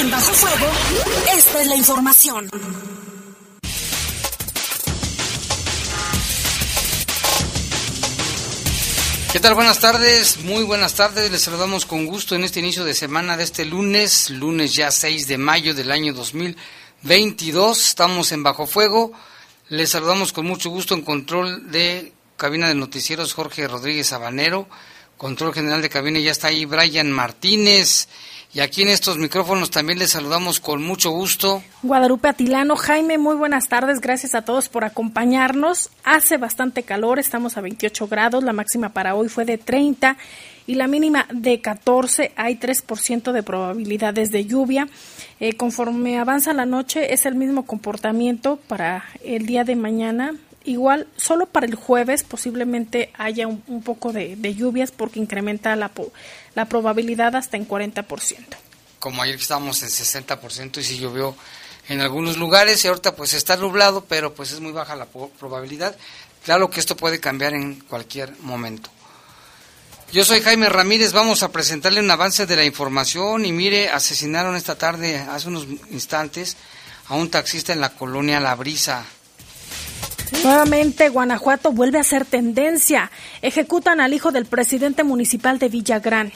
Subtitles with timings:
[0.00, 0.66] En Bajo Fuego,
[1.34, 2.50] esta es la información.
[9.32, 9.54] ¿Qué tal?
[9.54, 11.30] Buenas tardes, muy buenas tardes.
[11.30, 15.26] Les saludamos con gusto en este inicio de semana de este lunes, lunes ya 6
[15.26, 17.88] de mayo del año 2022.
[17.88, 19.12] Estamos en Bajo Fuego.
[19.70, 22.12] Les saludamos con mucho gusto en control de
[22.42, 24.66] cabina de noticieros Jorge Rodríguez Habanero.
[25.16, 28.08] Control general de cabina ya está ahí Brian Martínez.
[28.52, 31.62] Y aquí en estos micrófonos también les saludamos con mucho gusto.
[31.84, 35.90] Guadalupe Atilano, Jaime, muy buenas tardes, gracias a todos por acompañarnos.
[36.02, 40.16] Hace bastante calor, estamos a 28 grados, la máxima para hoy fue de 30
[40.66, 44.88] y la mínima de 14, hay 3% de probabilidades de lluvia.
[45.38, 51.08] Eh, conforme avanza la noche es el mismo comportamiento para el día de mañana, igual
[51.16, 55.90] solo para el jueves posiblemente haya un, poco de, lluvias porque incrementa la,
[56.54, 58.36] la probabilidad hasta en 40%.
[58.98, 61.34] Como ayer estábamos en 60% y si llovió
[61.88, 65.96] en algunos lugares y ahorita pues está nublado, pero pues es muy baja la probabilidad.
[66.44, 68.90] Claro que esto puede cambiar en cualquier momento.
[70.12, 74.56] Yo soy Jaime Ramírez, vamos a presentarle un avance de la información y mire, asesinaron
[74.56, 76.56] esta tarde, hace unos instantes,
[77.08, 79.06] a un taxista en la colonia La Brisa.
[80.42, 83.10] Nuevamente, Guanajuato vuelve a ser tendencia.
[83.42, 86.32] Ejecutan al hijo del presidente municipal de Villagrán.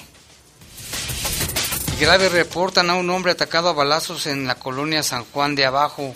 [1.96, 5.64] Y grave reportan a un hombre atacado a balazos en la colonia San Juan de
[5.64, 6.14] Abajo.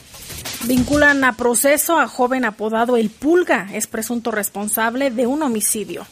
[0.65, 3.69] Vinculan a proceso a joven apodado El Pulga.
[3.73, 6.07] Es presunto responsable de un homicidio.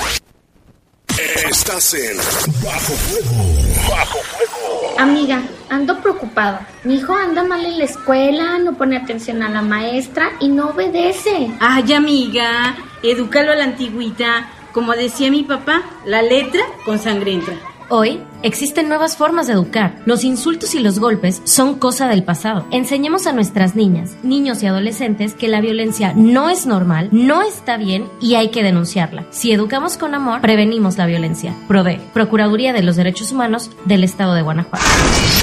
[1.19, 2.17] Estás en
[2.63, 3.45] Bajo Fuego.
[3.87, 4.95] Bajo Fuego.
[4.97, 6.67] Amiga, ando preocupada.
[6.83, 10.69] Mi hijo anda mal en la escuela, no pone atención a la maestra y no
[10.69, 11.51] obedece.
[11.59, 14.49] Ay, amiga, edúcalo a la antigüita.
[14.71, 17.55] Como decía mi papá, la letra con sangre entra.
[17.95, 20.01] Hoy existen nuevas formas de educar.
[20.07, 22.65] Los insultos y los golpes son cosa del pasado.
[22.71, 27.77] Enseñemos a nuestras niñas, niños y adolescentes que la violencia no es normal, no está
[27.77, 29.27] bien y hay que denunciarla.
[29.29, 31.55] Si educamos con amor, prevenimos la violencia.
[31.67, 34.83] Prove, Procuraduría de los Derechos Humanos del Estado de Guanajuato.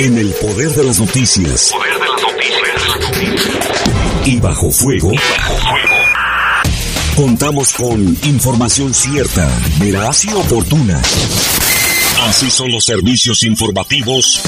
[0.00, 1.72] En el poder de las noticias.
[1.72, 4.26] Poder de las noticias.
[4.26, 5.12] Y bajo fuego.
[5.12, 5.94] Y bajo fuego.
[7.14, 9.48] Contamos con información cierta,
[9.78, 11.00] veraz y oportuna.
[12.28, 14.40] Así son los servicios informativos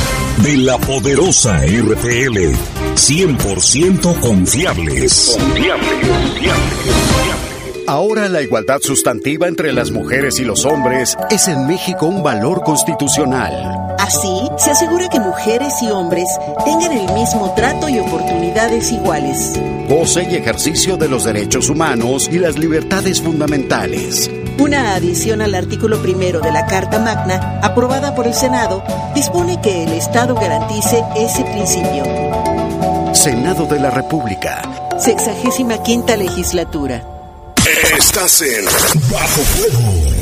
[0.45, 2.55] de la poderosa RTL.
[2.95, 5.37] 100% confiables.
[5.39, 7.13] Confiables, confiables.
[7.89, 12.63] Ahora la igualdad sustantiva entre las mujeres y los hombres es en México un valor
[12.63, 13.95] constitucional.
[13.99, 16.29] Así, se asegura que mujeres y hombres
[16.65, 19.53] tengan el mismo trato y oportunidades iguales.
[19.93, 26.01] Goce y ejercicio de los derechos humanos y las libertades fundamentales una adición al artículo
[26.01, 28.85] primero de la Carta Magna, aprobada por el Senado,
[29.15, 32.05] dispone que el Estado garantice ese principio.
[33.13, 34.63] Senado de la República.
[34.99, 37.03] Sexagésima quinta legislatura.
[37.99, 38.65] Estás en
[39.11, 40.22] Bajo Fuego.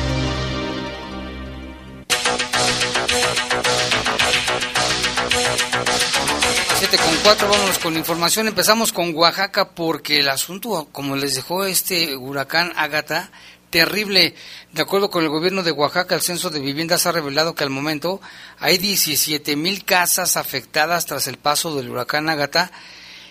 [7.21, 8.47] Con cuatro, vámonos con información.
[8.47, 13.31] Empezamos con Oaxaca porque el asunto, como les dejó este huracán Ágata,
[13.69, 14.33] terrible.
[14.71, 17.69] De acuerdo con el gobierno de Oaxaca, el censo de viviendas ha revelado que al
[17.69, 18.21] momento
[18.59, 22.71] hay 17 mil casas afectadas tras el paso del huracán Ágata.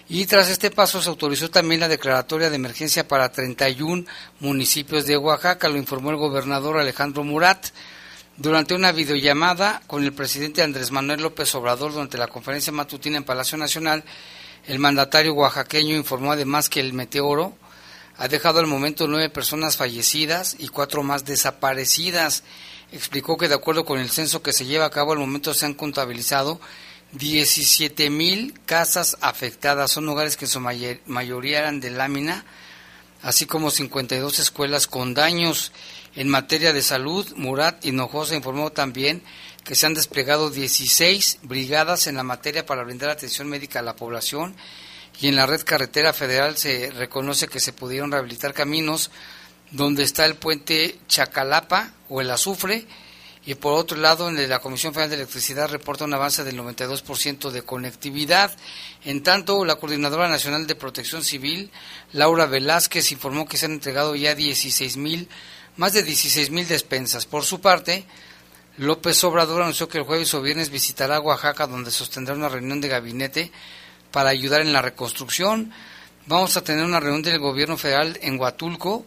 [0.08, 4.04] Y tras este paso se autorizó también la declaratoria de emergencia para 31
[4.40, 7.68] municipios de Oaxaca, lo informó el gobernador Alejandro Murat.
[8.40, 13.24] Durante una videollamada con el presidente Andrés Manuel López Obrador durante la conferencia matutina en
[13.24, 14.02] Palacio Nacional,
[14.66, 17.54] el mandatario oaxaqueño informó además que el meteoro
[18.16, 22.42] ha dejado al momento nueve personas fallecidas y cuatro más desaparecidas.
[22.92, 25.66] Explicó que de acuerdo con el censo que se lleva a cabo al momento se
[25.66, 26.62] han contabilizado
[27.12, 29.90] 17 mil casas afectadas.
[29.90, 32.46] Son hogares que en su mayoría eran de lámina,
[33.22, 35.72] así como 52 escuelas con daños.
[36.16, 39.22] En materia de salud, Murat Hinojosa informó también
[39.64, 43.96] que se han desplegado 16 brigadas en la materia para brindar atención médica a la
[43.96, 44.54] población
[45.20, 49.10] y en la red carretera federal se reconoce que se pudieron rehabilitar caminos
[49.70, 52.86] donde está el puente Chacalapa o el Azufre
[53.46, 57.62] y por otro lado la Comisión Federal de Electricidad reporta un avance del 92% de
[57.62, 58.54] conectividad.
[59.04, 61.70] En tanto, la Coordinadora Nacional de Protección Civil,
[62.12, 65.28] Laura Velázquez, informó que se han entregado ya 16 mil
[65.76, 67.24] más de 16.000 despensas.
[67.24, 68.04] Por su parte,
[68.76, 72.88] López Obrador anunció que el jueves o viernes visitará Oaxaca, donde sostendrá una reunión de
[72.88, 73.50] gabinete
[74.10, 75.72] para ayudar en la reconstrucción.
[76.26, 79.06] Vamos a tener una reunión del gobierno federal en Huatulco,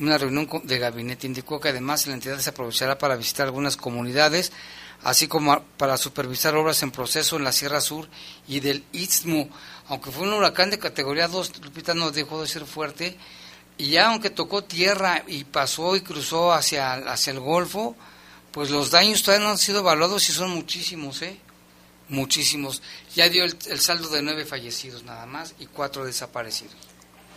[0.00, 1.26] una reunión de gabinete.
[1.26, 4.52] Indicó que además la entidad se aprovechará para visitar algunas comunidades,
[5.02, 8.08] así como para supervisar obras en proceso en la Sierra Sur
[8.46, 9.48] y del Istmo.
[9.88, 13.16] Aunque fue un huracán de categoría 2, Lupita no dejó de ser fuerte
[13.78, 17.96] y ya aunque tocó tierra y pasó y cruzó hacia, hacia el Golfo,
[18.50, 21.38] pues los daños todavía no han sido evaluados y son muchísimos, ¿eh?
[22.08, 22.82] Muchísimos.
[23.14, 26.87] Ya dio el, saldo de nueve fallecidos nada más y cuatro desaparecidos.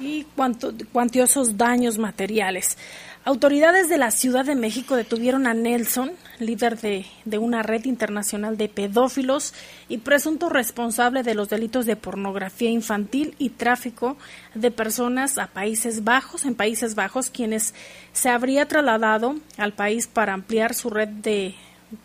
[0.02, 2.78] Y cuánto, cuantiosos daños materiales.
[3.24, 8.58] Autoridades de la Ciudad de México detuvieron a Nelson, líder de, de, una red internacional
[8.58, 9.54] de pedófilos
[9.88, 14.18] y presunto responsable de los delitos de pornografía infantil y tráfico
[14.56, 17.76] de personas a Países Bajos, en Países Bajos, quienes
[18.12, 21.54] se habría trasladado al país para ampliar su red de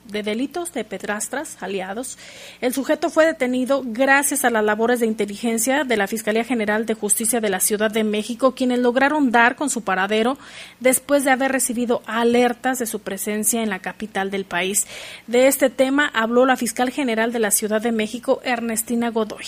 [0.06, 2.18] de delitos de pedrastras aliados.
[2.60, 6.94] El sujeto fue detenido gracias a las labores de inteligencia de la Fiscalía General de
[6.94, 10.38] Justicia de la Ciudad de México, quienes lograron dar con su paradero
[10.80, 14.86] después de haber recibido alertas de su presencia en la capital del país.
[15.26, 19.46] De este tema habló la fiscal general de la Ciudad de México, Ernestina Godoy.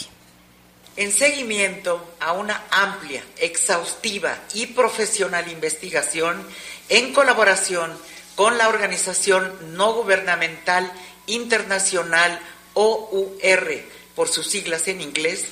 [0.97, 6.43] En seguimiento a una amplia, exhaustiva y profesional investigación
[6.89, 7.93] en colaboración
[8.39, 10.93] con la organización no gubernamental
[11.27, 12.41] internacional
[12.75, 13.83] OUR,
[14.15, 15.47] por sus siglas en inglés,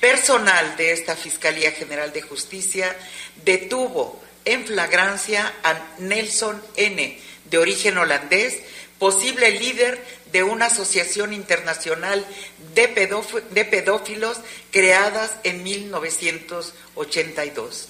[0.00, 2.96] personal de esta Fiscalía General de Justicia
[3.44, 8.58] detuvo en flagrancia a Nelson N., de origen holandés,
[8.98, 12.26] posible líder de una asociación internacional
[12.74, 14.40] de, pedófilos
[14.72, 17.88] creadas en 1982.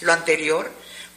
[0.00, 0.70] Lo anterior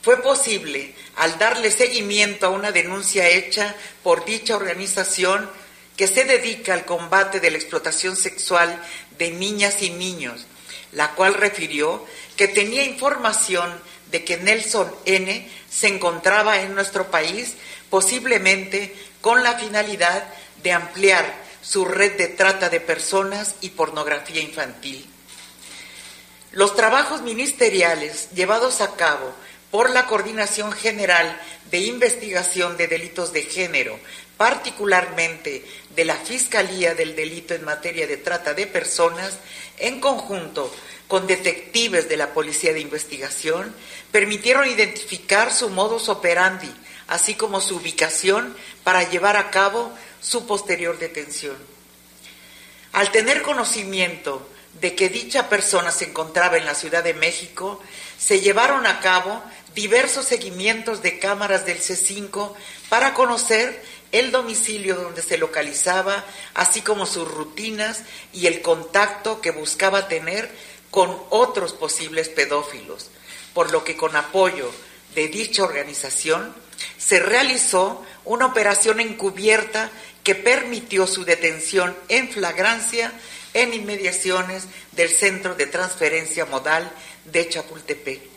[0.05, 5.49] fue posible al darle seguimiento a una denuncia hecha por dicha organización
[5.97, 8.79] que se dedica al combate de la explotación sexual
[9.17, 10.45] de niñas y niños,
[10.91, 12.05] la cual refirió
[12.37, 13.73] que tenía información
[14.11, 15.49] de que Nelson N.
[15.71, 17.55] se encontraba en nuestro país,
[17.89, 20.23] posiblemente con la finalidad
[20.61, 21.33] de ampliar
[21.63, 25.09] su red de trata de personas y pornografía infantil.
[26.51, 29.33] Los trabajos ministeriales llevados a cabo
[29.75, 31.37] por la Coordinación General
[31.69, 33.99] de Investigación de Delitos de Género,
[34.37, 39.37] particularmente de la Fiscalía del Delito en materia de trata de personas,
[39.77, 40.73] en conjunto
[41.09, 43.75] con detectives de la Policía de Investigación,
[44.13, 46.73] permitieron identificar su modus operandi,
[47.07, 48.55] así como su ubicación
[48.85, 49.91] para llevar a cabo
[50.21, 51.57] su posterior detención.
[52.93, 54.47] Al tener conocimiento
[54.79, 57.81] de que dicha persona se encontraba en la Ciudad de México,
[58.17, 59.41] se llevaron a cabo
[59.75, 62.53] diversos seguimientos de cámaras del C5
[62.89, 69.51] para conocer el domicilio donde se localizaba, así como sus rutinas y el contacto que
[69.51, 70.49] buscaba tener
[70.89, 73.09] con otros posibles pedófilos,
[73.53, 74.71] por lo que con apoyo
[75.13, 76.55] de dicha organización
[76.97, 79.91] se realizó una operación encubierta
[80.23, 83.11] que permitió su detención en flagrancia
[83.53, 84.63] en inmediaciones
[84.93, 86.89] del Centro de Transferencia Modal
[87.25, 88.34] de Chapultepec.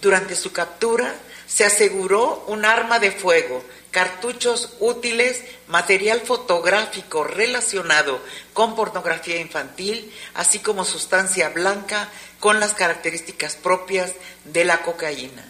[0.00, 1.14] Durante su captura
[1.46, 8.20] se aseguró un arma de fuego, cartuchos útiles, material fotográfico relacionado
[8.52, 14.12] con pornografía infantil, así como sustancia blanca con las características propias
[14.44, 15.44] de la cocaína.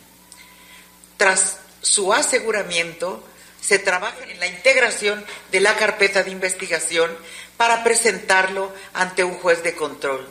[1.17, 3.23] Tras su aseguramiento,
[3.61, 7.11] se trabaja en la integración de la carpeta de investigación
[7.57, 10.29] para presentarlo ante un juez de control.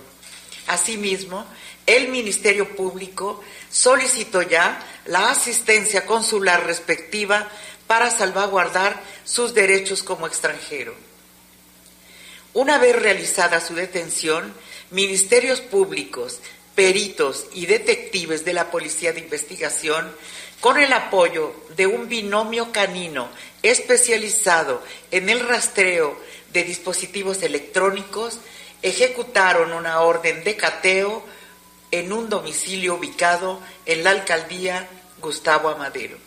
[0.65, 1.45] Asimismo,
[1.87, 7.49] el Ministerio Público solicitó ya la asistencia consular respectiva
[7.87, 10.93] para salvaguardar sus derechos como extranjero.
[12.53, 14.53] Una vez realizada su detención,
[14.91, 16.39] ministerios públicos,
[16.75, 20.11] peritos y detectives de la Policía de Investigación,
[20.59, 23.29] con el apoyo de un binomio canino
[23.63, 26.19] especializado en el rastreo
[26.51, 28.39] de dispositivos electrónicos,
[28.81, 31.23] ejecutaron una orden de cateo
[31.91, 34.87] en un domicilio ubicado en la alcaldía
[35.21, 36.17] Gustavo Amadero.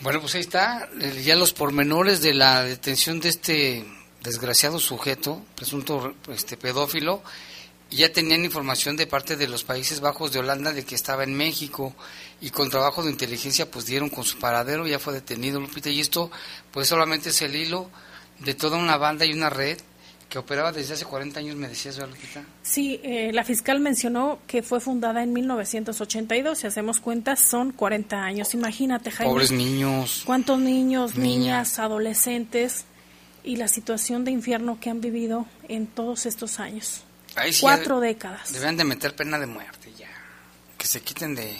[0.00, 3.86] Bueno, pues ahí está, eh, ya los pormenores de la detención de este
[4.22, 7.22] desgraciado sujeto, presunto este pedófilo,
[7.90, 11.34] ya tenían información de parte de los Países Bajos de Holanda de que estaba en
[11.34, 11.94] México
[12.42, 16.00] y con trabajo de inteligencia pues dieron con su paradero, ya fue detenido Lupita y
[16.00, 16.30] esto
[16.72, 17.88] pues solamente es el hilo
[18.40, 19.78] de toda una banda y una red
[20.28, 22.44] que operaba desde hace 40 años, me decías, Lupita?
[22.62, 28.22] Sí, eh, la fiscal mencionó que fue fundada en 1982, si hacemos cuentas son 40
[28.22, 28.52] años.
[28.54, 29.32] Imagínate, Jaime.
[29.32, 30.22] Pobres niños.
[30.26, 32.84] ¿Cuántos niños, niñas, adolescentes
[33.44, 37.04] y la situación de infierno que han vivido en todos estos años?
[37.60, 38.52] Cuatro décadas.
[38.52, 40.08] Deben de meter pena de muerte ya.
[40.78, 41.54] Que se quiten de,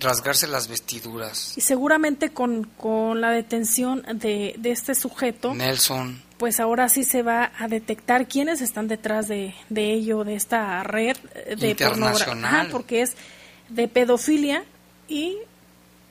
[0.00, 1.56] rasgarse las vestiduras.
[1.56, 5.54] Y seguramente con, con la detención de, de este sujeto.
[5.54, 10.34] Nelson pues ahora sí se va a detectar quiénes están detrás de, de ello, de
[10.34, 11.16] esta red
[11.56, 13.14] de pornografía, porque es
[13.70, 14.62] de pedofilia
[15.08, 15.38] y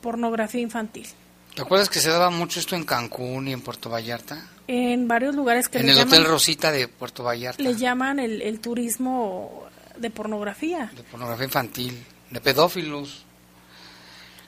[0.01, 1.05] pornografía infantil.
[1.53, 4.43] ¿Te acuerdas que se daba mucho esto en Cancún y en Puerto Vallarta?
[4.67, 7.61] En varios lugares que En el Hotel Rosita de Puerto Vallarta.
[7.61, 10.91] Le llaman el, el turismo de pornografía.
[10.95, 13.23] De pornografía infantil, de pedófilos.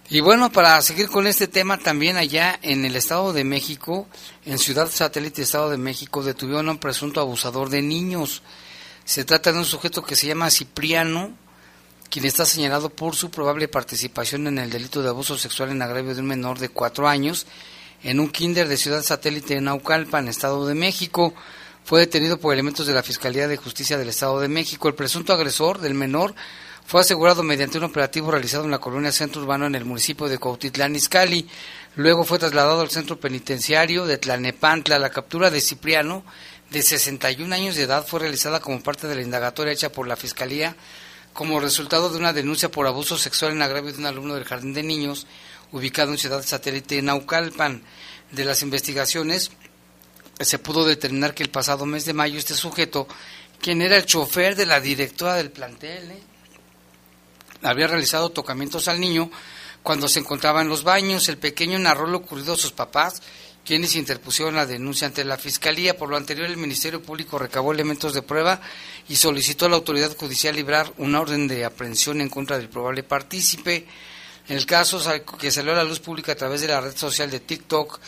[0.08, 4.08] Y bueno, para seguir con este tema, también allá en el Estado de México,
[4.46, 8.44] en Ciudad Satélite Estado de México, detuvieron a un presunto abusador de niños.
[9.04, 11.32] Se trata de un sujeto que se llama Cipriano,
[12.12, 16.14] quien está señalado por su probable participación en el delito de abuso sexual en agravio
[16.14, 17.48] de un menor de cuatro años
[18.04, 21.34] en un kinder de Ciudad Satélite en Naucalpan, Estado de México.
[21.86, 24.88] Fue detenido por elementos de la Fiscalía de Justicia del Estado de México.
[24.88, 26.34] El presunto agresor del menor
[26.84, 30.40] fue asegurado mediante un operativo realizado en la colonia Centro Urbano en el municipio de
[30.40, 31.48] Cuautitlán Izcalli.
[31.96, 34.98] Luego fue trasladado al centro penitenciario de Tlanepantla.
[34.98, 36.26] La captura de Cipriano,
[36.72, 40.16] de 61 años de edad, fue realizada como parte de la indagatoria hecha por la
[40.16, 40.76] Fiscalía
[41.34, 44.74] como resultado de una denuncia por abuso sexual en agravio de un alumno del Jardín
[44.74, 45.28] de Niños
[45.72, 47.84] ubicado en Ciudad Satélite Naucalpan.
[48.32, 49.52] De las investigaciones
[50.40, 53.08] se pudo determinar que el pasado mes de mayo este sujeto,
[53.62, 56.24] quien era el chofer de la directora del plantel, ¿eh?
[57.64, 59.30] había realizado tocamientos al niño
[59.82, 61.30] cuando se encontraba en los baños.
[61.30, 63.22] El pequeño narró lo ocurrido a sus papás,
[63.64, 65.98] quienes interpusieron la denuncia ante la Fiscalía.
[65.98, 68.62] Por lo anterior, el Ministerio Público recabó elementos de prueba
[69.08, 73.04] y solicitó a la autoridad judicial librar una orden de aprehensión en contra del probable
[73.04, 73.86] partícipe.
[74.48, 75.02] En el caso
[75.40, 78.00] que salió a la luz pública a través de la red social de TikTok,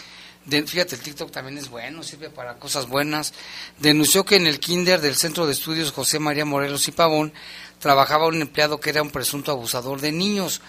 [0.50, 3.34] fíjate, el TikTok también es bueno, sirve para cosas buenas,
[3.80, 7.34] denunció que en el kinder del Centro de Estudios José María Morelos y Pavón
[7.80, 10.62] trabajaba un empleado que era un presunto abusador de niños.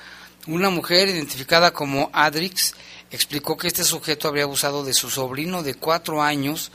[0.47, 2.75] Una mujer identificada como Adrix
[3.11, 6.73] explicó que este sujeto habría abusado de su sobrino de cuatro años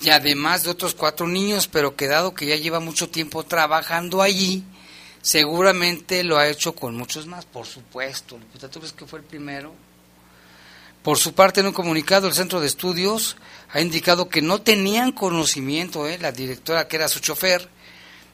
[0.00, 4.20] y además de otros cuatro niños, pero que dado que ya lleva mucho tiempo trabajando
[4.20, 4.64] allí,
[5.20, 8.38] seguramente lo ha hecho con muchos más, por supuesto.
[8.58, 9.72] ¿Tú crees que fue el primero?
[11.02, 13.36] Por su parte, en un comunicado, el Centro de Estudios
[13.72, 16.18] ha indicado que no tenían conocimiento, ¿eh?
[16.18, 17.68] la directora que era su chofer,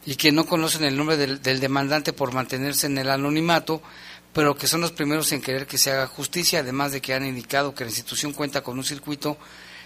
[0.05, 3.83] y que no conocen el nombre del, demandante por mantenerse en el anonimato,
[4.33, 7.27] pero que son los primeros en querer que se haga justicia, además de que han
[7.27, 9.37] indicado que la institución cuenta con un circuito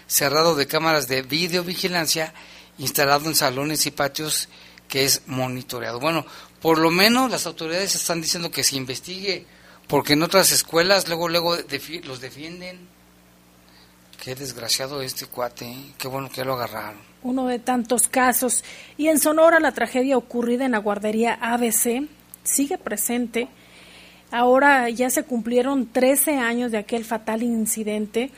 [0.07, 2.33] cerrado de cámaras de videovigilancia
[2.77, 4.49] instalado en salones y patios
[4.87, 5.99] que es monitoreado.
[5.99, 6.25] Bueno,
[6.61, 9.45] por lo menos las autoridades están diciendo que se investigue
[9.93, 11.55] Porque en otras escuelas luego luego
[12.05, 12.79] los defienden.
[14.23, 15.93] Qué desgraciado este cuate, ¿eh?
[15.99, 16.97] qué bueno que lo agarraron.
[17.21, 18.63] Uno de tantos casos.
[18.97, 22.07] Y en Sonora la tragedia ocurrida en la guardería ABC
[22.41, 23.49] sigue presente.
[24.31, 28.31] Ahora ya se cumplieron 13 años de aquel fatal incidente.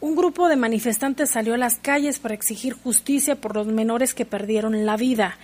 [0.00, 4.24] Un grupo de manifestantes salió a las calles para exigir justicia por los menores que
[4.24, 5.36] perdieron la vida.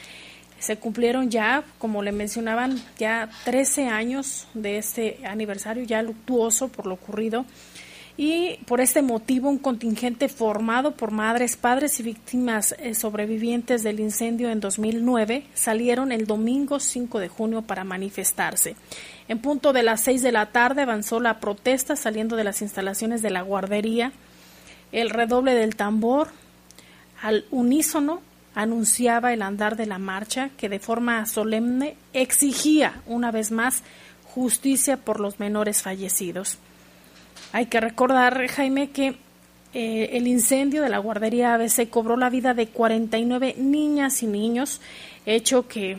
[0.61, 6.87] Se cumplieron ya, como le mencionaban, ya 13 años de este aniversario ya luctuoso por
[6.87, 7.45] lo ocurrido
[8.23, 13.99] y por este motivo un contingente formado por madres, padres y víctimas eh, sobrevivientes del
[13.99, 18.76] incendio en 2009 salieron el domingo 5 de junio para manifestarse.
[19.29, 23.23] En punto de las 6 de la tarde avanzó la protesta saliendo de las instalaciones
[23.23, 24.12] de la guardería.
[24.93, 26.29] El redoble del tambor
[27.23, 28.21] al unísono
[28.54, 33.83] anunciaba el andar de la marcha que de forma solemne exigía una vez más
[34.25, 36.59] justicia por los menores fallecidos.
[37.52, 39.16] Hay que recordar, Jaime, que
[39.73, 44.80] eh, el incendio de la guardería ABC cobró la vida de 49 niñas y niños,
[45.26, 45.99] hecho que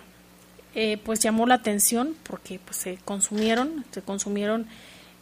[0.76, 4.68] eh, pues llamó la atención porque pues, se consumieron, se consumieron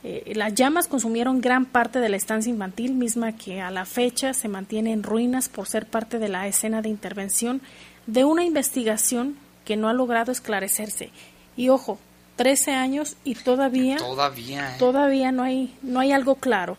[0.03, 4.34] eh, las llamas consumieron gran parte de la estancia infantil, misma que a la fecha
[4.34, 7.62] se mantiene en ruinas por ser parte de la escena de intervención
[8.08, 11.12] de una investigación que no ha logrado esclarecerse.
[11.58, 12.00] Y ojo,
[12.38, 14.75] 13 años y todavía todavía, ¿eh?
[14.79, 16.77] todavía no hay no hay algo claro.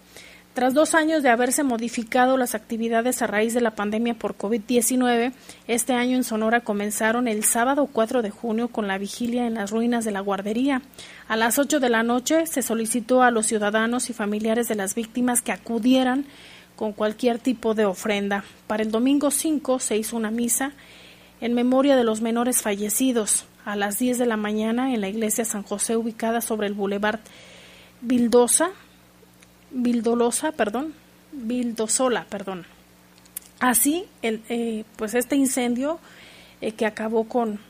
[0.52, 5.32] Tras dos años de haberse modificado las actividades a raíz de la pandemia por COVID-19,
[5.68, 9.70] este año en Sonora comenzaron el sábado 4 de junio con la vigilia en las
[9.70, 10.82] ruinas de la guardería.
[11.28, 14.96] A las 8 de la noche se solicitó a los ciudadanos y familiares de las
[14.96, 16.26] víctimas que acudieran
[16.74, 18.42] con cualquier tipo de ofrenda.
[18.66, 20.72] Para el domingo 5 se hizo una misa
[21.40, 23.44] en memoria de los menores fallecidos.
[23.64, 27.20] A las 10 de la mañana en la iglesia San José ubicada sobre el Boulevard
[28.00, 28.70] Vildosa,
[29.70, 30.94] Vildolosa, perdón,
[31.32, 32.66] Vildosola, perdón.
[33.60, 36.00] Así, el, eh, pues este incendio
[36.60, 37.60] eh, que acabó con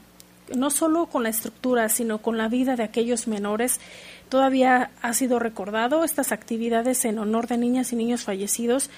[0.55, 3.81] no solo con la estructura, sino con la vida de aquellos menores,
[4.29, 6.05] todavía ha sido recordado.
[6.05, 8.90] Estas actividades en honor de niñas y niños fallecidos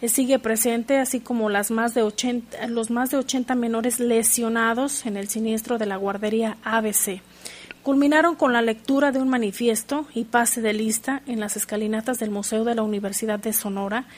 [0.00, 5.06] eh, sigue presente, así como las más de 80, los más de 80 menores lesionados
[5.06, 7.20] en el siniestro de la guardería ABC.
[7.86, 12.32] Culminaron con la lectura de un manifiesto y pase de lista en las escalinatas del
[12.32, 14.08] Museo de la Universidad de Sonora,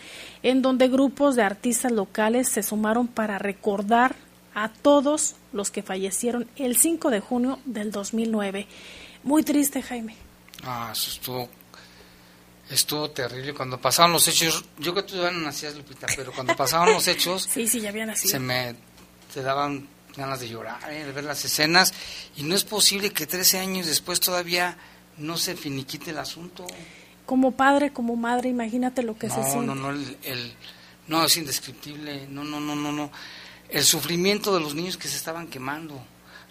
[0.43, 4.17] en donde grupos de artistas locales se sumaron para recordar
[4.55, 8.67] a todos los que fallecieron el 5 de junio del 2009.
[9.23, 10.17] Muy triste, Jaime.
[10.65, 11.47] Ah, eso estuvo,
[12.71, 13.53] estuvo terrible.
[13.53, 17.07] Cuando pasaban los hechos, yo que tú ya no nacías, Lupita, pero cuando pasaban los
[17.07, 18.31] hechos, sí, sí, ya había nacido.
[18.31, 18.75] Se me
[19.35, 21.95] te daban ganas de llorar, eh, de ver las escenas,
[22.37, 24.77] y no es posible que 13 años después todavía
[25.17, 26.67] no se finiquite el asunto.
[27.25, 29.67] Como padre, como madre, imagínate lo que se siente.
[29.67, 30.53] No, no, el, el,
[31.07, 33.11] no, es indescriptible, no, no, no, no, no
[33.69, 36.01] el sufrimiento de los niños que se estaban quemando,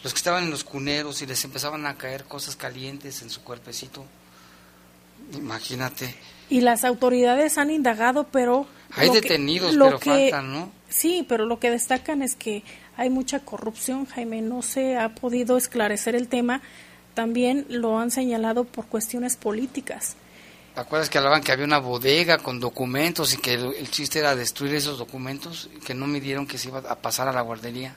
[0.04, 3.42] los que estaban en los cuneros y les empezaban a caer cosas calientes en su
[3.42, 4.06] cuerpecito.
[5.34, 6.16] Imagínate.
[6.50, 8.68] Y las autoridades han indagado, pero...
[8.96, 10.72] Hay detenidos, pero faltan, ¿no?
[10.88, 12.64] Sí, pero lo que destacan es que
[12.98, 14.42] hay mucha corrupción, Jaime.
[14.42, 16.62] No se ha podido esclarecer el tema.
[17.14, 20.16] También lo han señalado por cuestiones políticas.
[20.74, 24.36] ¿Te acuerdas que hablaban que había una bodega con documentos y que el, chiste era
[24.36, 27.96] destruir esos documentos y que no midieron que se iba a pasar a la guardería?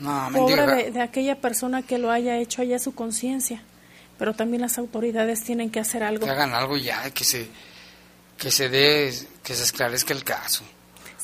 [0.00, 3.62] No, Pobre de, aquella persona que lo haya hecho allá su conciencia.
[4.18, 6.24] Pero también las autoridades tienen que hacer algo.
[6.24, 7.48] Que hagan algo ya, que se,
[8.38, 10.64] que se dé, que se esclarezca el caso.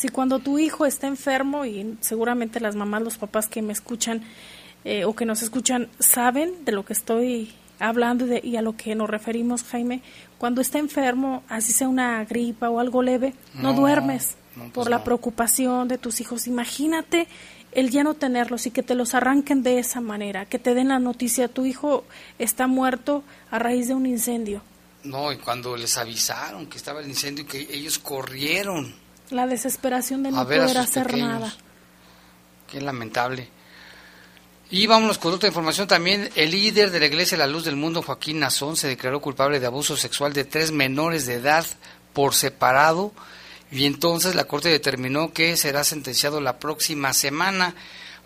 [0.00, 4.22] Si cuando tu hijo está enfermo, y seguramente las mamás, los papás que me escuchan
[4.82, 8.78] eh, o que nos escuchan saben de lo que estoy hablando de, y a lo
[8.78, 10.00] que nos referimos, Jaime,
[10.38, 15.04] cuando está enfermo, así sea una gripa o algo leve, no, duermes pues por la
[15.04, 16.46] preocupación de tus hijos.
[16.46, 17.28] Imagínate
[17.72, 20.88] el ya no tenerlos y que te los arranquen de esa manera, que te den
[20.88, 22.04] la noticia, tu hijo
[22.38, 24.62] está muerto a raíz de un incendio.
[25.04, 28.94] No, y cuando les avisaron que estaba el incendio, que ellos corrieron.
[29.30, 31.52] La desesperación de no poder hacer nada.
[32.70, 33.48] Qué lamentable.
[34.70, 36.30] Y vámonos con otra información también.
[36.36, 39.66] El líder de la Iglesia La Luz del Mundo, Joaquín Nazón, se declaró culpable de
[39.66, 41.66] abuso sexual de tres menores de edad
[42.12, 43.12] por separado
[43.72, 47.74] y entonces la Corte determinó que será sentenciado la próxima semana.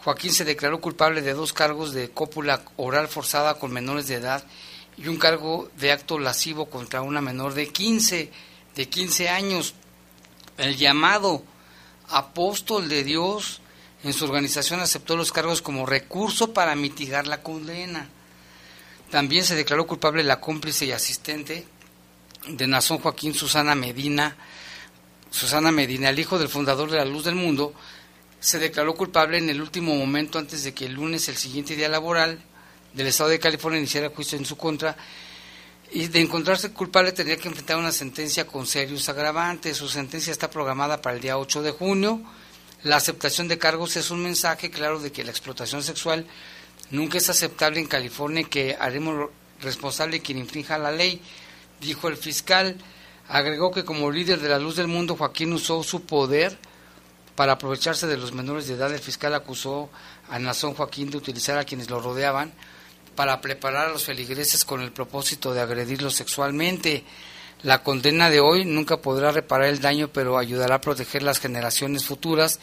[0.03, 4.45] Joaquín se declaró culpable de dos cargos de cópula oral forzada con menores de edad
[4.97, 8.31] y un cargo de acto lascivo contra una menor de 15,
[8.75, 9.75] de 15 años.
[10.57, 11.43] El llamado
[12.09, 13.61] apóstol de Dios
[14.03, 18.09] en su organización aceptó los cargos como recurso para mitigar la condena.
[19.11, 21.67] También se declaró culpable la cómplice y asistente
[22.47, 24.37] de Nazón Joaquín Susana Medina.
[25.31, 27.75] Susana Medina, el hijo del fundador de la Luz del Mundo,
[28.39, 31.89] se declaró culpable en el último momento antes de que el lunes, el siguiente día
[31.89, 32.41] laboral,
[32.93, 34.97] del Estado de California iniciara juicio en su contra
[35.95, 39.77] y de encontrarse culpable tendría que enfrentar una sentencia con serios agravantes.
[39.77, 42.21] Su sentencia está programada para el día 8 de junio.
[42.83, 46.27] La aceptación de cargos es un mensaje claro de que la explotación sexual
[46.91, 49.31] nunca es aceptable en California y que haremos
[49.61, 51.23] responsable quien infrinja la ley,
[51.81, 52.77] dijo el fiscal.
[53.29, 56.59] Agregó que como líder de la luz del mundo, Joaquín usó su poder
[57.37, 58.93] para aprovecharse de los menores de edad.
[58.93, 59.91] El fiscal acusó
[60.29, 62.53] a Nazón Joaquín de utilizar a quienes lo rodeaban
[63.15, 67.05] para preparar a los feligreses con el propósito de agredirlos sexualmente.
[67.63, 72.05] La condena de hoy nunca podrá reparar el daño, pero ayudará a proteger las generaciones
[72.05, 72.61] futuras,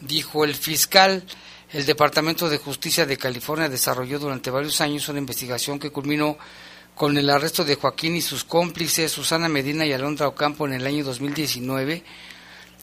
[0.00, 1.24] dijo el fiscal.
[1.72, 6.38] El Departamento de Justicia de California desarrolló durante varios años una investigación que culminó
[6.94, 10.86] con el arresto de Joaquín y sus cómplices, Susana Medina y Alondra Ocampo, en el
[10.86, 12.02] año 2019.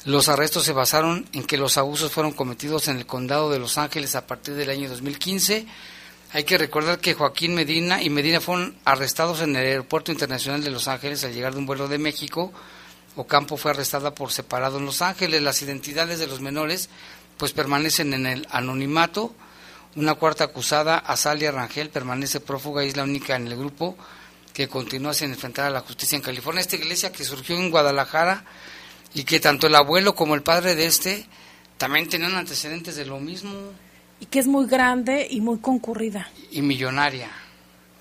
[0.05, 3.77] Los arrestos se basaron en que los abusos fueron cometidos en el condado de Los
[3.77, 5.65] Ángeles a partir del año 2015
[6.33, 10.71] hay que recordar que Joaquín Medina y Medina fueron arrestados en el Aeropuerto Internacional de
[10.71, 12.51] Los Ángeles al llegar de un vuelo de México.
[13.15, 15.41] Ocampo fue arrestada por separado en Los Ángeles.
[15.41, 16.89] Las identidades de los menores
[17.37, 19.33] pues permanecen en el anonimato.
[19.95, 23.97] Una cuarta acusada, Azalia Rangel, permanece prófuga y es la única en el grupo
[24.53, 26.61] que continúa sin enfrentar a la justicia en California.
[26.61, 28.43] Esta iglesia que surgió en Guadalajara
[29.13, 31.25] y que tanto el abuelo como el padre de este
[31.77, 33.71] también tenían antecedentes de lo mismo
[34.19, 36.29] y que es muy grande y muy concurrida.
[36.51, 37.29] Y millonaria.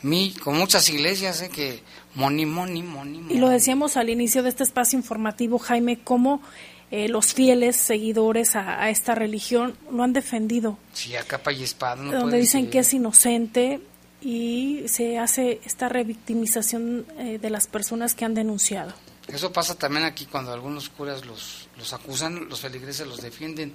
[0.03, 1.49] Mi, con muchas iglesias, ¿eh?
[1.49, 1.83] que
[2.15, 6.43] moni, moni, moni, Y lo decíamos al inicio de este espacio informativo, Jaime, cómo
[6.91, 10.79] eh, los fieles seguidores a, esta religión lo han defendido.
[10.93, 12.03] Sí, a capa y espada.
[12.03, 13.81] donde dicen que es inocente
[14.21, 18.93] y se hace esta revictimización eh, de las personas que han denunciado.
[19.29, 23.75] Eso pasa también aquí cuando algunos curas los, los acusan, los feligreses los defienden.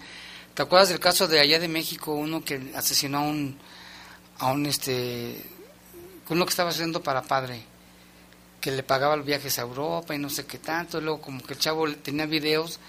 [0.54, 3.58] ¿Te acuerdas del caso de allá de México, uno que asesinó a un,
[4.38, 5.42] a un este,
[6.30, 7.62] uno que estaba haciendo para padre,
[8.60, 11.54] que le pagaba los viajes a Europa y no sé qué tanto, luego como que
[11.54, 12.80] el chavo tenía videos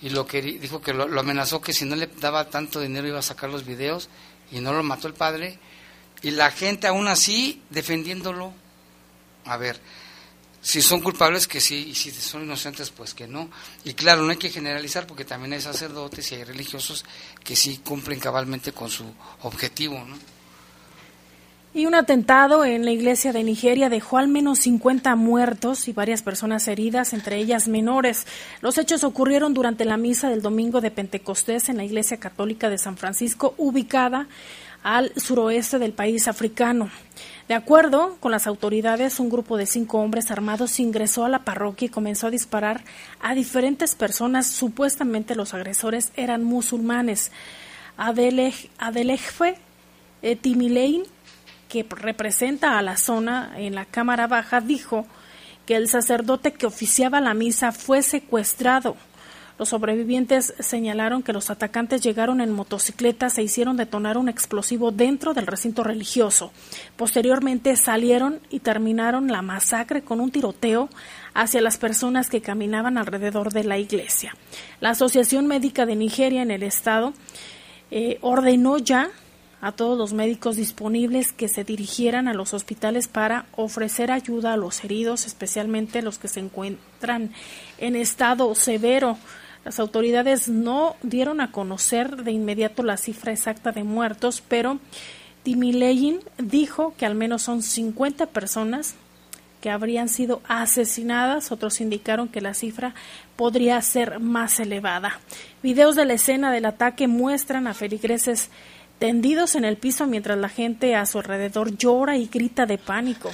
[0.00, 3.18] y lo que dijo que lo, amenazó que si no le daba tanto dinero iba
[3.18, 4.08] a sacar los videos
[4.52, 5.58] y no lo mató el padre.
[6.22, 8.52] Y la gente aún así defendiéndolo.
[9.44, 9.80] A ver,
[10.68, 13.48] si son culpables que sí y si son inocentes pues que no
[13.84, 17.06] y claro no hay que generalizar porque también hay sacerdotes y hay religiosos
[17.42, 19.04] que sí cumplen cabalmente con su
[19.44, 20.14] objetivo ¿no?
[21.72, 26.22] y un atentado en la iglesia de Nigeria dejó al menos 50 muertos y varias
[26.22, 28.26] personas heridas, entre ellas menores.
[28.62, 32.78] Los hechos ocurrieron durante la misa del domingo de Pentecostés en la iglesia católica de
[32.78, 34.28] San Francisco, ubicada
[34.82, 36.90] al suroeste del país africano.
[37.48, 41.86] De acuerdo con las autoridades, un grupo de cinco hombres armados ingresó a la parroquia
[41.86, 42.84] y comenzó a disparar
[43.20, 44.46] a diferentes personas.
[44.46, 47.32] Supuestamente los agresores eran musulmanes.
[47.96, 49.56] Adelejfe
[50.20, 51.04] eh, Timilein,
[51.70, 55.06] que representa a la zona en la Cámara Baja, dijo
[55.64, 58.96] que el sacerdote que oficiaba la misa fue secuestrado.
[59.58, 65.34] Los sobrevivientes señalaron que los atacantes llegaron en motocicletas e hicieron detonar un explosivo dentro
[65.34, 66.52] del recinto religioso.
[66.96, 70.88] Posteriormente salieron y terminaron la masacre con un tiroteo
[71.34, 74.36] hacia las personas que caminaban alrededor de la iglesia.
[74.80, 77.12] La Asociación Médica de Nigeria en el estado
[77.90, 79.10] eh, ordenó ya
[79.60, 84.56] a todos los médicos disponibles que se dirigieran a los hospitales para ofrecer ayuda a
[84.56, 87.32] los heridos, especialmente los que se encuentran
[87.78, 89.18] en estado severo.
[89.68, 94.78] Las autoridades no dieron a conocer de inmediato la cifra exacta de muertos, pero
[95.42, 98.94] Timileyin dijo que al menos son 50 personas
[99.60, 101.52] que habrían sido asesinadas.
[101.52, 102.94] Otros indicaron que la cifra
[103.36, 105.20] podría ser más elevada.
[105.62, 108.48] Videos de la escena del ataque muestran a feligreses
[108.98, 113.30] tendidos en el piso mientras la gente a su alrededor llora y grita de pánico.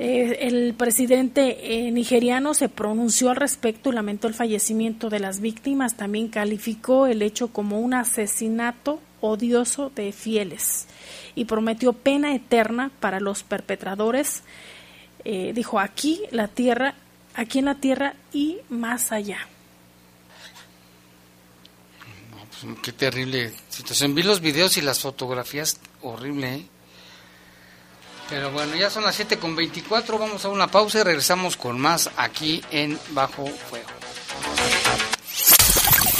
[0.00, 5.40] Eh, el presidente eh, nigeriano se pronunció al respecto y lamentó el fallecimiento de las
[5.40, 5.96] víctimas.
[5.96, 10.86] También calificó el hecho como un asesinato odioso de fieles
[11.34, 14.44] y prometió pena eterna para los perpetradores.
[15.24, 16.94] Eh, dijo aquí la tierra,
[17.34, 19.48] aquí en la tierra y más allá.
[22.60, 24.14] Pues, qué terrible situación.
[24.14, 26.66] Vi los videos y las fotografías, horrible.
[28.28, 31.80] Pero bueno, ya son las 7 con 24, vamos a una pausa y regresamos con
[31.80, 33.88] más aquí en Bajo Fuego.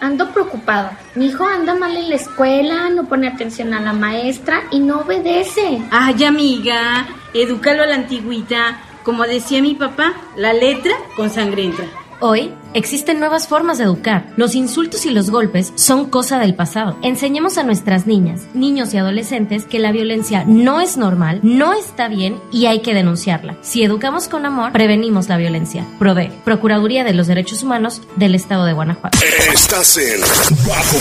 [0.00, 0.98] ando preocupada.
[1.14, 5.00] Mi hijo anda mal en la escuela, no pone atención a la maestra y no
[5.00, 5.82] obedece.
[5.90, 8.80] Ay, amiga, edúcalo a la antigüita.
[9.04, 11.86] Como decía mi papá, la letra con sangre entra.
[12.20, 14.32] Hoy existen nuevas formas de educar.
[14.36, 16.96] Los insultos y los golpes son cosa del pasado.
[17.02, 22.08] Enseñemos a nuestras niñas, niños y adolescentes que la violencia no es normal, no está
[22.08, 23.58] bien y hay que denunciarla.
[23.60, 25.86] Si educamos con amor, prevenimos la violencia.
[25.98, 29.18] PROVE, Procuraduría de los Derechos Humanos del Estado de Guanajuato.
[29.52, 30.20] Estás en
[30.66, 30.98] Bajo.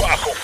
[0.00, 0.43] Bajo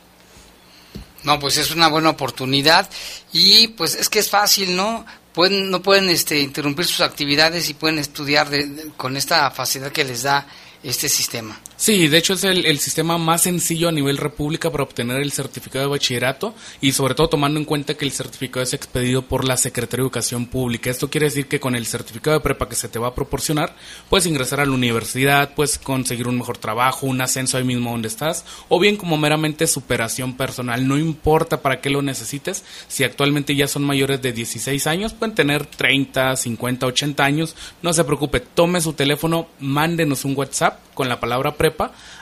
[1.24, 2.88] No, pues es una buena oportunidad
[3.32, 5.04] y pues es que es fácil, ¿no?
[5.34, 8.48] Pueden, no pueden este, interrumpir sus actividades y pueden estudiar
[8.96, 10.46] con esta facilidad que les da
[10.82, 11.60] este sistema.
[11.82, 15.86] Sí, de hecho es el, sistema más sencillo a nivel república para obtener el certificado
[15.86, 19.56] de bachillerato y sobre todo tomando en cuenta que el certificado es expedido por la
[19.56, 20.90] Secretaría de Educación Pública.
[20.90, 23.74] Esto quiere decir que con el certificado de prepa que se te va a proporcionar,
[24.08, 28.06] puedes ingresar a la universidad, puedes conseguir un mejor trabajo, un ascenso ahí mismo donde
[28.06, 30.86] estás, o bien como meramente superación personal.
[30.86, 35.34] No importa para qué lo necesites, si actualmente ya son mayores de 16 años, pueden
[35.34, 41.08] tener 30, 50, 80 años, no se preocupe, tome su teléfono, mándenos un WhatsApp con
[41.08, 41.71] la palabra prepa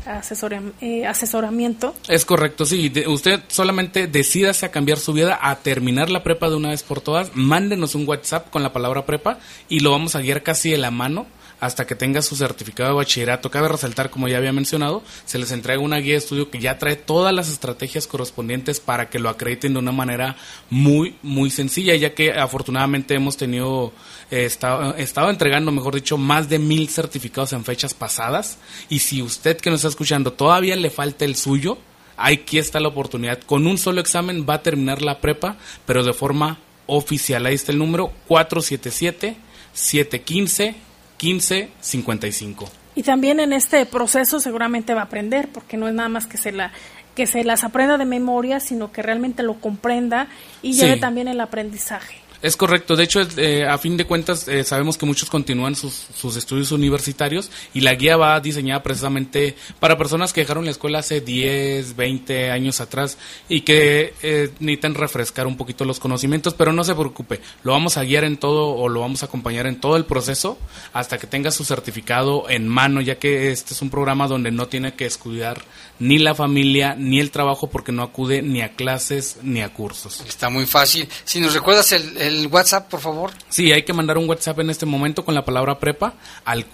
[0.81, 1.94] eh, asesoramiento.
[2.09, 2.90] Es correcto, sí.
[3.07, 7.01] usted solamente decídase a cambiar su vida, a terminar la prepa de una vez por
[7.01, 7.33] todas.
[7.35, 10.90] Mándenos un WhatsApp con la palabra prepa y lo vamos a guiar casi de la
[10.90, 11.27] mano
[11.64, 13.50] hasta que tenga su certificado de bachillerato.
[13.50, 16.79] Cabe resaltar, como ya había mencionado, se les entrega una guía de estudio que ya
[16.79, 20.37] trae todas las estrategias correspondientes para que lo acrediten de una manera
[20.68, 23.94] muy, muy sencilla, ya que afortunadamente hemos tenido,
[24.31, 28.59] eh, estado, estado entregando, mejor dicho, más de mil certificados en fechas pasadas.
[28.90, 31.79] Y si usted que nos está escuchando todavía le falta el suyo,
[32.18, 33.40] aquí está la oportunidad.
[33.40, 37.46] Con un solo examen va a terminar la prepa, pero de forma oficial.
[37.46, 39.38] Ahí está el número 477
[39.72, 40.94] 715
[41.25, 42.71] 1555.
[42.97, 46.37] Y también en este proceso seguramente va a aprender, porque no es nada más que
[46.37, 46.73] se la
[47.15, 50.27] que se las aprenda de memoria, sino que realmente lo comprenda
[50.63, 52.17] y lleve también el aprendizaje.
[52.45, 52.95] Es correcto.
[52.95, 56.73] De hecho, eh, a fin de cuentas, eh, sabemos que muchos continúan sus, sus, estudios
[56.73, 61.97] universitarios y la guía va diseñada precisamente para personas que dejaron la escuela hace 10,
[61.97, 63.17] 20 años atrás
[63.49, 67.97] y que eh, necesitan refrescar un poquito los conocimientos, pero no se preocupe, lo vamos
[67.97, 70.59] a guiar en todo o lo vamos a acompañar en todo el proceso
[70.93, 74.69] hasta que tenga su certificado en mano, ya que este es un programa donde no
[74.69, 75.65] tiene que estudiar
[75.99, 80.23] ni la familia ni el trabajo porque no acude ni a clases ni a cursos.
[80.27, 81.09] Está muy fácil.
[81.25, 83.31] Si nos recuerdas el el WhatsApp, por favor?
[83.49, 86.67] Sí, hay que mandar un WhatsApp en este momento con la palabra prepa al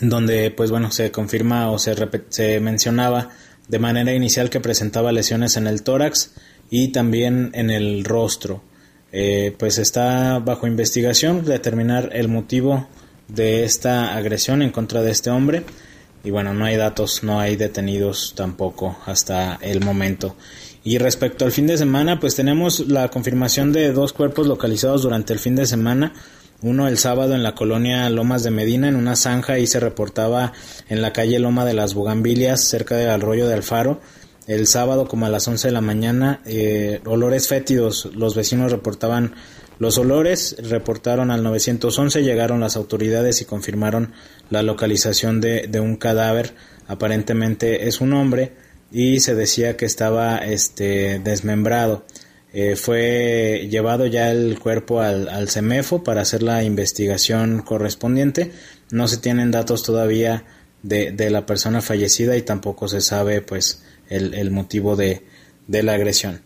[0.00, 1.94] donde pues bueno se confirma o se,
[2.28, 3.30] se mencionaba
[3.68, 6.32] de manera inicial que presentaba lesiones en el tórax
[6.70, 8.62] y también en el rostro.
[9.12, 12.86] Eh, pues está bajo investigación determinar el motivo
[13.28, 15.64] de esta agresión en contra de este hombre
[16.26, 20.34] y bueno no hay datos no hay detenidos tampoco hasta el momento
[20.82, 25.32] y respecto al fin de semana pues tenemos la confirmación de dos cuerpos localizados durante
[25.32, 26.14] el fin de semana
[26.62, 30.52] uno el sábado en la colonia Lomas de Medina en una zanja y se reportaba
[30.88, 34.00] en la calle Loma de las Bugambilias cerca del arroyo de Alfaro
[34.48, 38.10] el sábado como a las 11 de la mañana, eh, olores fétidos.
[38.14, 39.34] Los vecinos reportaban
[39.78, 44.12] los olores, reportaron al 911, llegaron las autoridades y confirmaron
[44.50, 46.54] la localización de, un cadáver.
[46.86, 48.52] Aparentemente es un hombre
[48.92, 52.04] y se decía que estaba este, desmembrado.
[52.52, 58.52] Eh, fue llevado ya el cuerpo al, al CEMEFO para hacer la investigación correspondiente.
[58.90, 60.44] No se tienen datos todavía
[60.82, 65.22] de, de la persona fallecida y tampoco se sabe pues el, motivo de,
[65.68, 66.42] la agresión.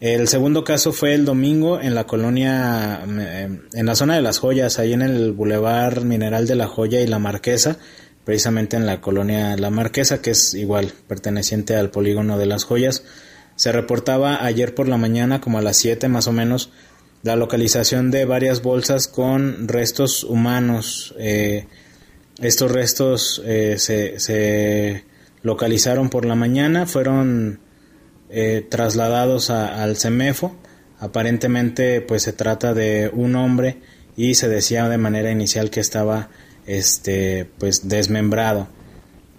[0.00, 4.78] El segundo caso fue el domingo en la colonia, en la zona de las joyas,
[4.78, 7.78] ahí en el Boulevard Mineral de la Joya y la Marquesa,
[8.24, 13.02] precisamente en la colonia La Marquesa, que es igual perteneciente al polígono de las joyas.
[13.56, 16.70] Se reportaba ayer por la mañana, como a las 7 más o menos,
[17.24, 21.12] la localización de varias bolsas con restos humanos.
[21.18, 21.66] Eh,
[22.40, 25.04] estos restos eh, se, se
[25.42, 27.58] localizaron por la mañana, fueron
[28.30, 30.54] eh, trasladados al CEMEFO.
[31.00, 33.78] Aparentemente, pues se trata de un hombre
[34.16, 36.28] y se decía de manera inicial que estaba
[36.66, 38.68] este pues desmembrado.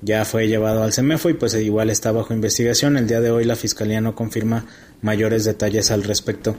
[0.02, 2.98] ya fue llevado al CEMEFO y pues igual está bajo investigación.
[2.98, 4.66] El día de hoy la Fiscalía no confirma
[5.02, 6.56] mayores detalles al respecto.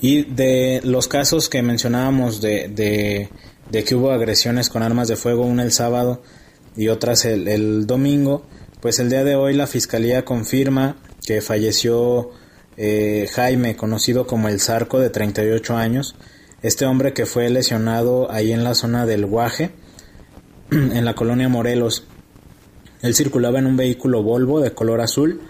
[0.00, 3.28] Y de los casos que mencionábamos de,
[3.70, 6.22] de, que hubo agresiones con armas de fuego, una el sábado
[6.76, 8.46] y otras el, el domingo,
[8.80, 12.30] pues el día de hoy la Fiscalía confirma que falleció
[12.76, 16.14] eh, Jaime, conocido como el Zarco, de 38 años.
[16.62, 19.72] Este hombre que fue lesionado ahí en la zona del Guaje,
[20.70, 22.04] en la colonia Morelos.
[23.02, 25.40] Él circulaba en un vehículo Volvo de color azul.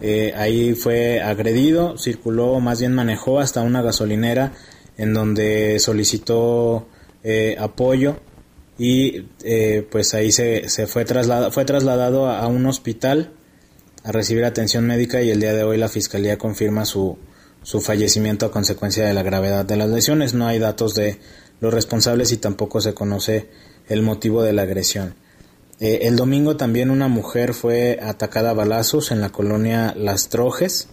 [0.00, 4.52] Eh, ahí fue agredido, circuló, más bien manejó hasta una gasolinera
[4.98, 6.86] en donde solicitó
[7.22, 8.18] eh, apoyo
[8.78, 9.20] y
[9.90, 13.32] pues ahí se, se fue, trasladado, fue trasladado a un hospital
[14.02, 17.18] a recibir atención médica y el día de hoy la Fiscalía confirma su,
[17.62, 20.34] su fallecimiento a consecuencia de la gravedad de las lesiones.
[20.34, 21.18] No hay datos de
[21.60, 23.48] los responsables y tampoco se conoce
[23.88, 25.14] el motivo de la agresión.
[25.80, 30.88] Eh, el domingo también una mujer fue atacada a balazos en la colonia Las Trojes,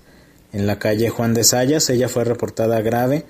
[0.54, 1.90] en la calle Juan de Sayas.
[1.90, 3.26] Ella fue reportada grave.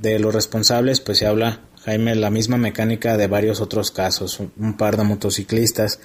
[0.00, 4.76] De los responsables, pues se habla, Jaime, la misma mecánica de varios otros casos, un
[4.76, 6.00] par de motociclistas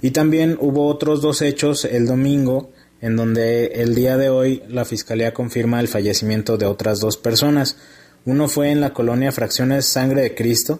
[0.00, 2.70] y también hubo otros dos hechos el domingo
[3.00, 7.76] en donde el día de hoy la Fiscalía confirma el fallecimiento de otras dos personas.
[8.24, 10.78] Uno fue en la colonia Fracciones Sangre de Cristo,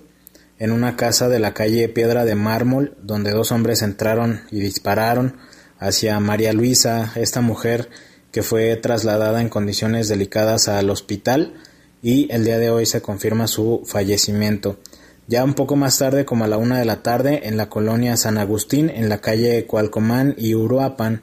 [0.61, 5.39] en una casa de la calle Piedra de Mármol, donde dos hombres entraron y dispararon
[5.81, 7.89] hacia María Luisa, esta mujer
[8.31, 11.55] que fue trasladada en condiciones delicadas al hospital
[12.07, 14.79] y el día de hoy se confirma su fallecimiento.
[15.27, 18.17] Ya un poco más tarde, como a la una de la tarde, en la colonia
[18.17, 21.23] San Agustín, en la calle Cualcomán y Uruapan,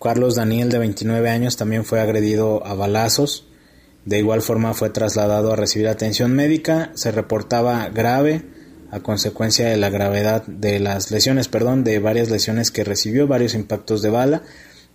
[0.00, 3.48] Carlos Daniel, de 29 años, también fue agredido a balazos.
[4.04, 6.92] De igual forma fue trasladado a recibir atención médica.
[6.94, 8.42] Se reportaba grave
[8.92, 13.54] a consecuencia de la gravedad de las lesiones, perdón, de varias lesiones que recibió, varios
[13.54, 14.42] impactos de bala.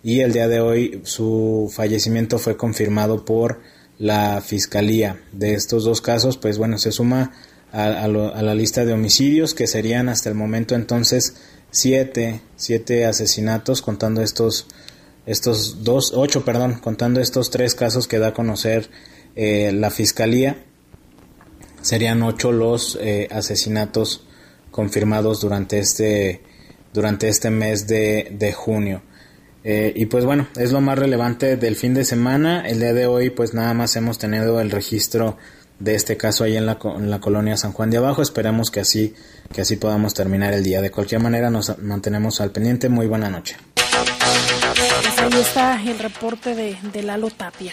[0.02, 3.60] Y el día de hoy su fallecimiento fue confirmado por
[3.98, 5.20] la fiscalía.
[5.32, 7.32] De estos dos casos, pues bueno, se suma
[7.72, 11.36] a, la lista de homicidios, que serían hasta el momento entonces
[11.70, 14.66] siete, siete asesinatos, contando estos,
[15.26, 18.90] estos dos, ocho, perdón, contando estos tres casos que da a conocer
[19.34, 20.64] eh, la fiscalía.
[21.82, 24.26] Serían ocho los eh, asesinatos
[24.70, 26.42] confirmados durante este,
[26.92, 29.02] durante este mes de junio.
[29.64, 32.68] Eh, y pues bueno, es lo más relevante del fin de semana.
[32.68, 35.38] El día de hoy pues nada más hemos tenido el registro
[35.78, 38.20] de este caso ahí en la, en la colonia San Juan de Abajo.
[38.22, 39.14] Esperemos que así,
[39.52, 40.82] que así podamos terminar el día.
[40.82, 42.88] De cualquier manera nos mantenemos al pendiente.
[42.90, 43.56] Muy buena noche.
[43.74, 47.72] Pues ahí está el reporte de, de Lalo Tapia.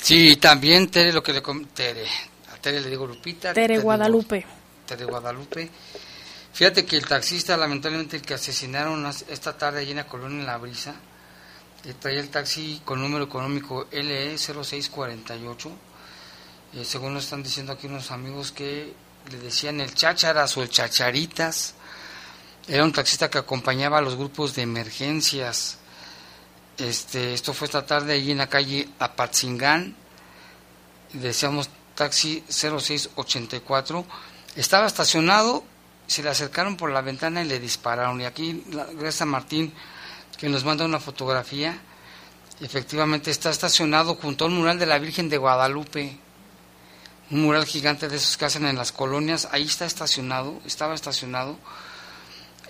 [0.00, 1.42] Sí, también Tere, lo que le
[1.74, 2.04] Tere,
[2.52, 3.52] a Tere le digo Lupita.
[3.52, 4.44] Tere Guadalupe.
[4.86, 5.70] Tere Guadalupe.
[6.52, 10.56] Fíjate que el taxista, lamentablemente el que asesinaron esta tarde allí en la colonia La
[10.56, 10.94] Brisa,
[12.00, 15.88] traía el taxi con número económico LE 0648
[16.74, 18.92] eh, según nos están diciendo aquí unos amigos que
[19.30, 21.74] le decían el chácharas o el chacharitas.
[22.66, 25.78] Era un taxista que acompañaba a los grupos de emergencias.
[26.76, 29.96] Este, esto fue esta tarde allí en la calle Apatzingán.
[31.14, 34.04] Decíamos taxi 0684.
[34.54, 35.64] Estaba estacionado,
[36.06, 38.20] se le acercaron por la ventana y le dispararon.
[38.20, 39.72] Y aquí, gracias a Martín,
[40.38, 41.76] que nos manda una fotografía,
[42.60, 46.16] efectivamente está estacionado junto a un mural de la Virgen de Guadalupe.
[47.30, 51.58] Un mural gigante de esos que hacen en las colonias, ahí está estacionado, estaba estacionado,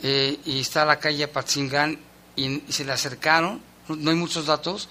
[0.02, 2.00] eh, y está la calle Patzingán,
[2.34, 4.88] y, se le acercaron, no, hay muchos datos,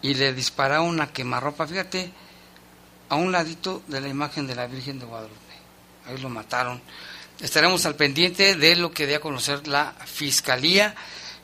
[0.00, 2.10] y le dispararon una quemarropa, fíjate,
[3.08, 5.54] a un ladito de la imagen de la Virgen de Guadalupe,
[6.06, 6.80] ahí lo mataron.
[7.40, 10.94] Estaremos al pendiente de lo que dé a conocer la Fiscalía,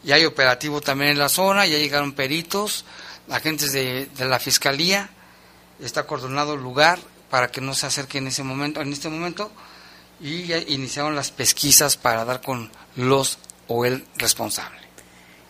[0.04, 2.84] y hay operativo también en la zona, ya llegaron peritos,
[3.28, 5.10] agentes de, de la Fiscalía,
[5.80, 6.98] está acordonado el lugar,
[7.30, 9.50] para que no se acerque en ese momento, en este momento,
[10.20, 13.38] y ya iniciaron las pesquisas para dar con los
[13.68, 14.78] o el responsable.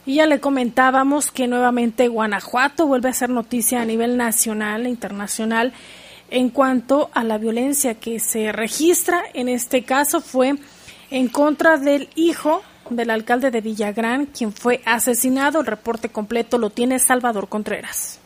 [0.04, 4.88] Y ya le comentábamos que nuevamente Guanajuato vuelve a ser noticia a nivel nacional e
[4.88, 5.72] internacional
[6.30, 9.22] en cuanto a la violencia que se registra.
[9.34, 10.54] En este caso fue
[11.10, 15.60] en contra del hijo del alcalde de Villagrán, quien fue asesinado.
[15.60, 18.20] El reporte completo lo tiene Salvador Contreras.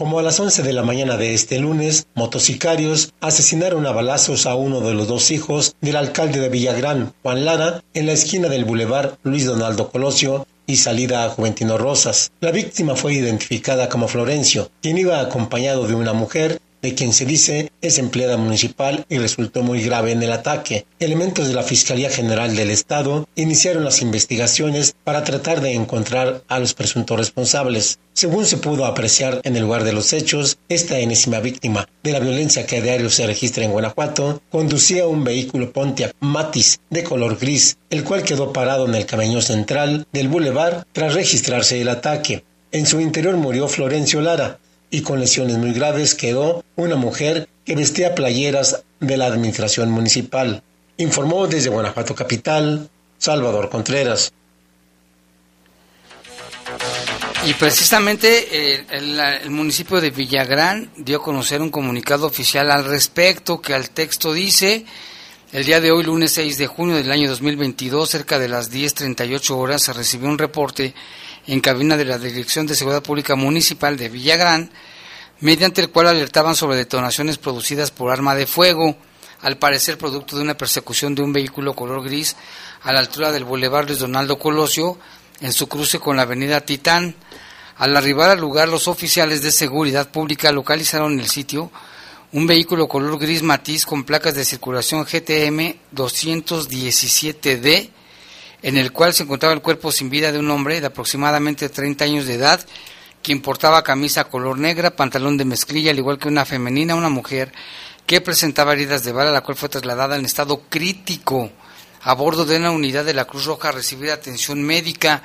[0.00, 4.54] Como a las 11 de la mañana de este lunes, motocicarios asesinaron a balazos a
[4.54, 8.64] uno de los dos hijos del alcalde de Villagrán, Juan Lara, en la esquina del
[8.64, 12.32] bulevar Luis Donaldo Colosio y salida a Juventino Rosas.
[12.40, 17.26] La víctima fue identificada como Florencio, quien iba acompañado de una mujer de quien se
[17.26, 20.86] dice es empleada municipal y resultó muy grave en el ataque.
[20.98, 26.58] Elementos de la Fiscalía General del Estado iniciaron las investigaciones para tratar de encontrar a
[26.58, 27.98] los presuntos responsables.
[28.12, 32.20] Según se pudo apreciar en el lugar de los hechos, esta enésima víctima de la
[32.20, 37.38] violencia que a diario se registra en Guanajuato conducía un vehículo Pontiac Matis de color
[37.38, 42.44] gris, el cual quedó parado en el camino central del bulevar tras registrarse el ataque.
[42.72, 44.58] En su interior murió Florencio Lara
[44.90, 50.62] y con lesiones muy graves quedó una mujer que vestía playeras de la administración municipal.
[50.96, 54.32] Informó desde Guanajuato Capital Salvador Contreras.
[57.46, 63.62] Y precisamente eh, el, municipio de Villagrán dio a conocer un comunicado oficial al respecto
[63.62, 64.84] que al texto dice,
[65.52, 69.56] el día de hoy, lunes 6 de junio del año 2022, cerca de las 10.38
[69.56, 70.94] horas, se recibió un reporte
[71.46, 74.70] en cabina de la Dirección de Seguridad Pública Municipal de Villagrán,
[75.40, 78.96] mediante el cual alertaban sobre detonaciones producidas por arma de fuego,
[79.40, 82.36] al parecer producto de una persecución de un vehículo color gris
[82.82, 84.98] a la altura del Boulevard Luis Donaldo Colosio,
[85.40, 87.14] en su cruce con la avenida Titán.
[87.76, 91.70] Al arribar al lugar, los oficiales de seguridad pública localizaron en el sitio
[92.32, 97.90] un vehículo color gris matiz con placas de circulación GTM 217D,
[98.62, 102.04] en el cual se encontraba el cuerpo sin vida de un hombre de aproximadamente 30
[102.04, 102.60] años de edad,
[103.22, 107.52] quien portaba camisa color negra, pantalón de mezclilla, al igual que una femenina, una mujer
[108.06, 111.50] que presentaba heridas de bala, la cual fue trasladada en estado crítico
[112.02, 115.22] a bordo de una unidad de la Cruz Roja a recibir atención médica.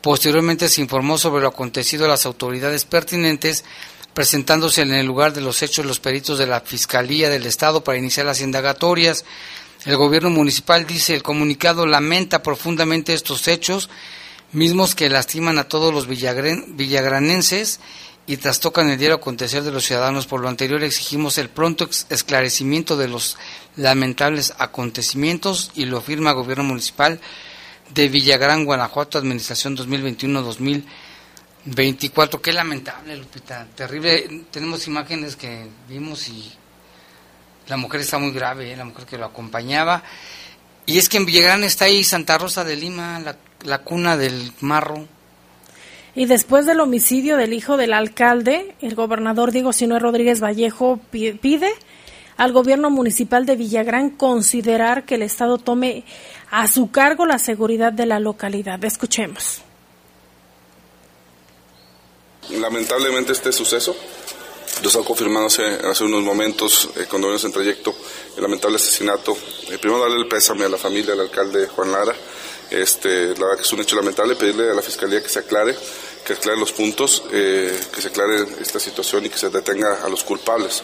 [0.00, 3.64] Posteriormente se informó sobre lo acontecido a las autoridades pertinentes,
[4.14, 7.98] presentándose en el lugar de los hechos los peritos de la Fiscalía del Estado para
[7.98, 9.24] iniciar las indagatorias.
[9.88, 13.88] El gobierno municipal dice el comunicado lamenta profundamente estos hechos,
[14.52, 17.80] mismos que lastiman a todos los villagranenses
[18.26, 20.26] y trastocan el diario acontecer de los ciudadanos.
[20.26, 23.38] Por lo anterior exigimos el pronto esclarecimiento de los
[23.76, 27.18] lamentables acontecimientos y lo firma el gobierno municipal
[27.94, 32.42] de Villagrán, Guanajuato, Administración 2021-2024.
[32.42, 34.42] Qué lamentable, Lupita, terrible.
[34.50, 36.52] Tenemos imágenes que vimos y
[37.68, 38.76] la mujer está muy grave, ¿eh?
[38.76, 40.02] la mujer que lo acompañaba.
[40.86, 44.52] Y es que en Villagrán está ahí Santa Rosa de Lima, la, la cuna del
[44.60, 45.06] marro.
[46.14, 51.70] Y después del homicidio del hijo del alcalde, el gobernador Diego Sinue Rodríguez Vallejo pide
[52.38, 56.04] al gobierno municipal de Villagrán considerar que el Estado tome
[56.50, 58.82] a su cargo la seguridad de la localidad.
[58.84, 59.60] Escuchemos.
[62.50, 63.94] Lamentablemente este suceso
[64.82, 67.94] nos ha confirmado hace, hace unos momentos, eh, cuando venimos en trayecto,
[68.36, 69.36] el lamentable asesinato.
[69.70, 72.14] Eh, primero darle el pésame a la familia del alcalde Juan Lara.
[72.70, 75.74] Este, la verdad que es un hecho lamentable, pedirle a la Fiscalía que se aclare,
[76.24, 80.08] que aclare los puntos, eh, que se aclare esta situación y que se detenga a
[80.08, 80.82] los culpables.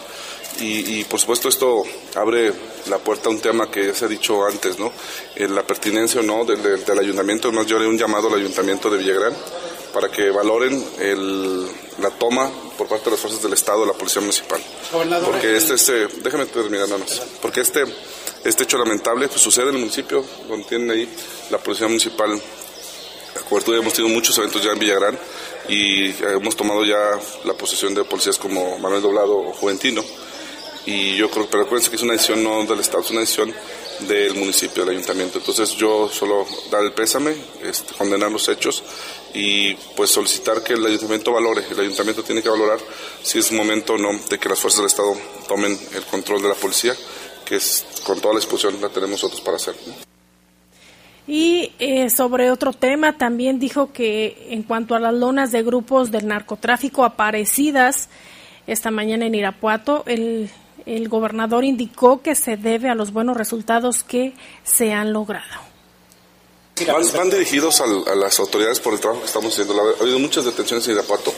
[0.57, 1.83] Y, por supuesto esto
[2.15, 2.53] abre
[2.89, 4.91] la puerta a un tema que ya se ha dicho antes, ¿no?
[5.35, 8.89] Eh, la pertinencia o no del, del, ayuntamiento, más yo haré un llamado al ayuntamiento
[8.89, 9.35] de Villagrán
[9.95, 11.65] para que valoren el,
[12.01, 14.61] la toma por parte de las fuerzas del Estado, de la Policía Municipal.
[15.23, 17.85] Porque este, este, déjame terminar nada más, porque este,
[18.43, 21.07] este hecho lamentable pues, sucede en el municipio, donde tienen ahí
[21.49, 25.17] la Policía Municipal la cobertura, hemos tenido muchos eventos ya en Villagrán
[25.69, 30.03] y hemos tomado ya la posesión de policías como Manuel Doblado o Juventino.
[30.85, 33.55] Y yo creo, pero acuérdense que es una decisión no del Estado, es una decisión
[34.01, 35.39] del municipio, del ayuntamiento.
[35.39, 38.83] Entonces yo solo dar el pésame, este, condenar los hechos
[39.33, 42.79] y pues solicitar que el ayuntamiento valore, el ayuntamiento tiene que valorar
[43.23, 45.15] si es momento o no de que las fuerzas del Estado
[45.47, 46.93] tomen el control de la policía,
[47.45, 49.75] que es con toda la exposición la tenemos nosotros para hacer.
[51.27, 56.11] Y eh, sobre otro tema, también dijo que en cuanto a las lonas de grupos
[56.11, 58.09] del narcotráfico aparecidas
[58.67, 60.49] esta mañana en Irapuato, el
[60.85, 64.33] el gobernador indicó que se debe a los buenos resultados que
[64.63, 65.65] se han logrado.
[67.15, 69.73] Van, dirigidos a, las autoridades por el trabajo que estamos haciendo.
[69.81, 71.33] Ha habido muchas detenciones en Irapuato.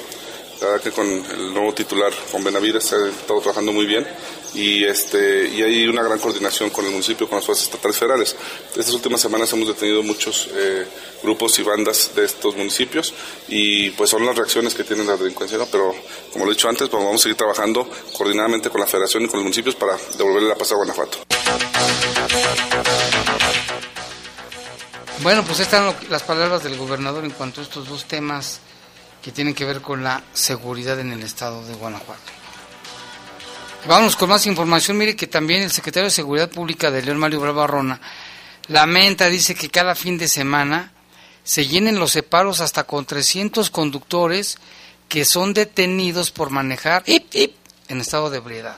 [0.62, 4.08] La verdad que con el nuevo titular, con Benavides, ha estado trabajando muy bien
[4.56, 8.36] y, este, y hay una gran coordinación con el municipio, con las fuerzas estatales federales.
[8.70, 10.88] Estas últimas semanas hemos detenido muchos eh,
[11.22, 13.14] grupos y bandas de estos municipios
[13.48, 15.94] y pues son las reacciones que tienen la delincuencia, pero
[16.34, 17.88] como lo he dicho antes, pues vamos a seguir trabajando
[18.18, 21.20] coordinadamente con la federación y con los municipios para devolverle la paz a Guanajuato.
[25.22, 28.60] Bueno, pues están las palabras del gobernador en cuanto a estos dos temas
[29.28, 32.32] que tienen que ver con la seguridad en el estado de Guanajuato.
[33.86, 34.98] Vamos con más información.
[34.98, 38.00] Mire que también el secretario de Seguridad Pública de León Mario Bravarrona
[38.70, 40.94] lamenta, dice que cada fin de semana
[41.44, 44.60] se llenen los separos hasta con 300 conductores
[45.10, 48.78] que son detenidos por manejar en estado de ebriedad.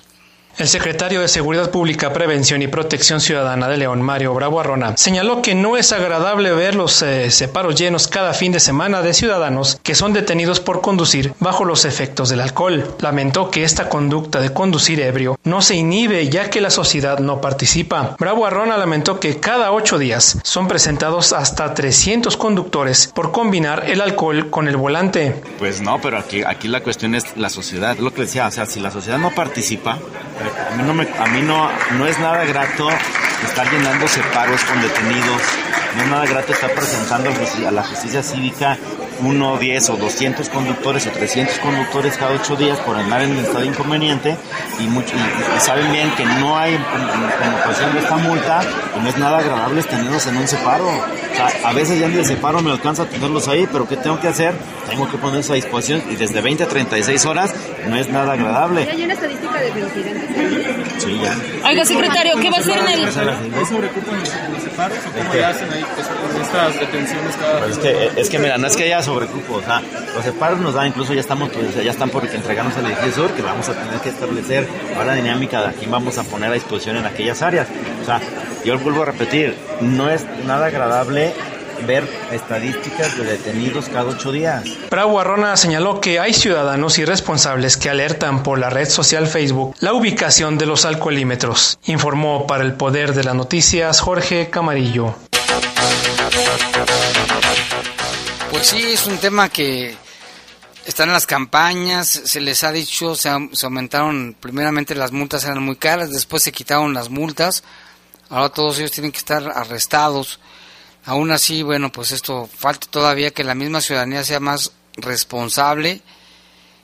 [0.59, 5.41] El secretario de Seguridad Pública, Prevención y Protección Ciudadana de León, Mario Bravo Arrona, señaló
[5.41, 9.79] que no es agradable ver los eh, separos llenos cada fin de semana de ciudadanos
[9.81, 12.93] que son detenidos por conducir bajo los efectos del alcohol.
[12.99, 17.39] Lamentó que esta conducta de conducir ebrio no se inhibe ya que la sociedad no
[17.39, 18.17] participa.
[18.19, 24.01] Bravo Arrona lamentó que cada ocho días son presentados hasta 300 conductores por combinar el
[24.01, 25.41] alcohol con el volante.
[25.57, 27.97] Pues no, pero aquí, aquí la cuestión es la sociedad.
[27.97, 29.99] Lo que decía, o sea, si la sociedad no participa,
[30.39, 32.89] a mí no, me, a mí no, no es nada grato
[33.45, 35.41] estar llenando separos con detenidos,
[35.95, 37.29] no es nada grato estar presentando
[37.67, 38.77] a la justicia cívica
[39.21, 43.39] uno, 10 o 200 conductores o 300 conductores cada ocho días por andar en el
[43.39, 44.37] estado inconveniente
[44.79, 46.81] y, y, saben bien que no hay en,
[47.61, 48.61] ocasión de esta multa,
[48.91, 50.87] pues no es nada agradable tenerlos en un separo.
[50.87, 53.97] O sea, a veces ya ni el separo me alcanza a tenerlos ahí, pero ¿qué
[53.97, 54.53] tengo que hacer?
[54.89, 57.53] Tengo que ponerlos a disposición y desde 20 a 36 horas
[57.87, 58.87] no es nada agradable.
[58.89, 61.03] ¿Hay una estadística de incidentes?
[61.03, 61.67] Sí, ya.
[61.67, 63.05] Oiga, secretario, ¿qué va a hacer en el...?
[63.05, 67.59] ¿Hay sobrecupo en los separos o cómo le hacen ahí pues, con estas detenciones cada
[67.59, 69.81] pues es que, es que mira, no es que haya sobrecupo, o sea,
[70.15, 73.31] los separos nos dan, incluso ya estamos, pues, ya están por entregarnos el edificio sur,
[73.31, 74.67] que vamos a tener que establecer
[74.97, 77.67] ahora dinámica de aquí vamos a poner a disposición en aquellas áreas.
[78.01, 78.19] O sea,
[78.63, 81.33] yo vuelvo a repetir, no es nada agradable
[81.85, 84.63] ver estadísticas de detenidos cada ocho días.
[84.89, 89.93] Bravo Arrona señaló que hay ciudadanos irresponsables que alertan por la red social Facebook la
[89.93, 91.79] ubicación de los alcoholímetros.
[91.85, 95.15] Informó para el Poder de las Noticias Jorge Camarillo.
[98.51, 99.95] Pues sí, es un tema que
[100.85, 105.61] está en las campañas, se les ha dicho, se, se, aumentaron, primeramente las multas eran
[105.61, 107.63] muy caras, después se quitaron las multas,
[108.29, 110.39] ahora todos ellos tienen que estar arrestados.
[111.09, 116.03] Aún así, bueno, pues esto falta todavía que la misma ciudadanía sea más responsable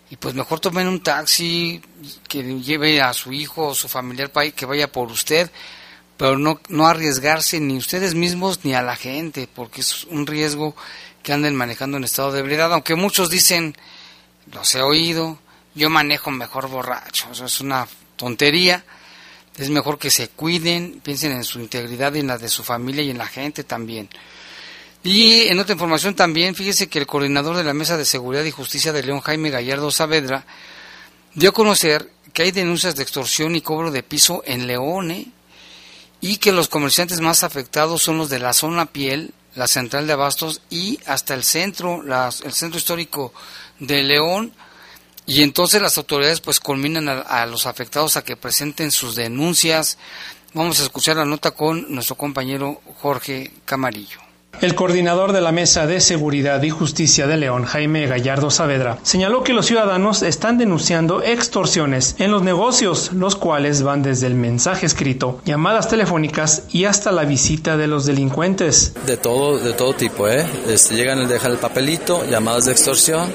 [0.10, 1.80] y pues mejor tomen un taxi
[2.28, 5.52] que lleve a su hijo o su familiar que vaya por usted,
[6.18, 10.76] pero no, no arriesgarse ni ustedes mismos ni a la gente, porque es un riesgo
[11.22, 13.78] que anden manejando en estado de ebriedad, aunque muchos dicen,
[14.52, 15.38] los he oído,
[15.76, 18.86] yo manejo mejor borracho, eso es una tontería,
[19.58, 23.04] es mejor que se cuiden, piensen en su integridad y en la de su familia
[23.04, 24.10] y en la gente también.
[25.04, 28.52] Y en otra información también, fíjese que el coordinador de la Mesa de Seguridad y
[28.52, 30.46] Justicia de León, Jaime Gallardo Saavedra,
[31.36, 35.28] dio a conocer que hay denuncias de extorsión y cobro de piso en León, ¿eh?
[36.22, 40.14] y que los comerciantes más afectados son los de la zona piel, la central de
[40.14, 43.32] abastos y hasta el centro, el centro histórico
[43.80, 44.54] de León.
[45.26, 49.98] Y entonces las autoridades pues culminan a, a, los afectados a que presenten sus denuncias.
[50.54, 54.26] Vamos a escuchar la nota con nuestro compañero Jorge Camarillo.
[54.62, 59.44] El coordinador de la Mesa de Seguridad y Justicia de León, Jaime Gallardo Saavedra, señaló
[59.44, 64.86] que los ciudadanos están denunciando extorsiones en los negocios, los cuales van desde el mensaje
[64.86, 68.94] escrito, llamadas telefónicas y hasta la visita de los delincuentes.
[69.06, 70.46] De todo, de todo tipo, ¿eh?
[70.68, 73.30] Este, llegan, dejan el papelito, llamadas de extorsión,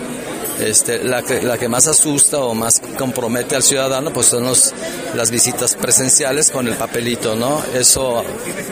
[0.61, 4.73] este, la, que, la que más asusta o más compromete al ciudadano pues son los,
[5.15, 7.63] las visitas presenciales con el papelito, ¿no?
[7.75, 8.25] Eso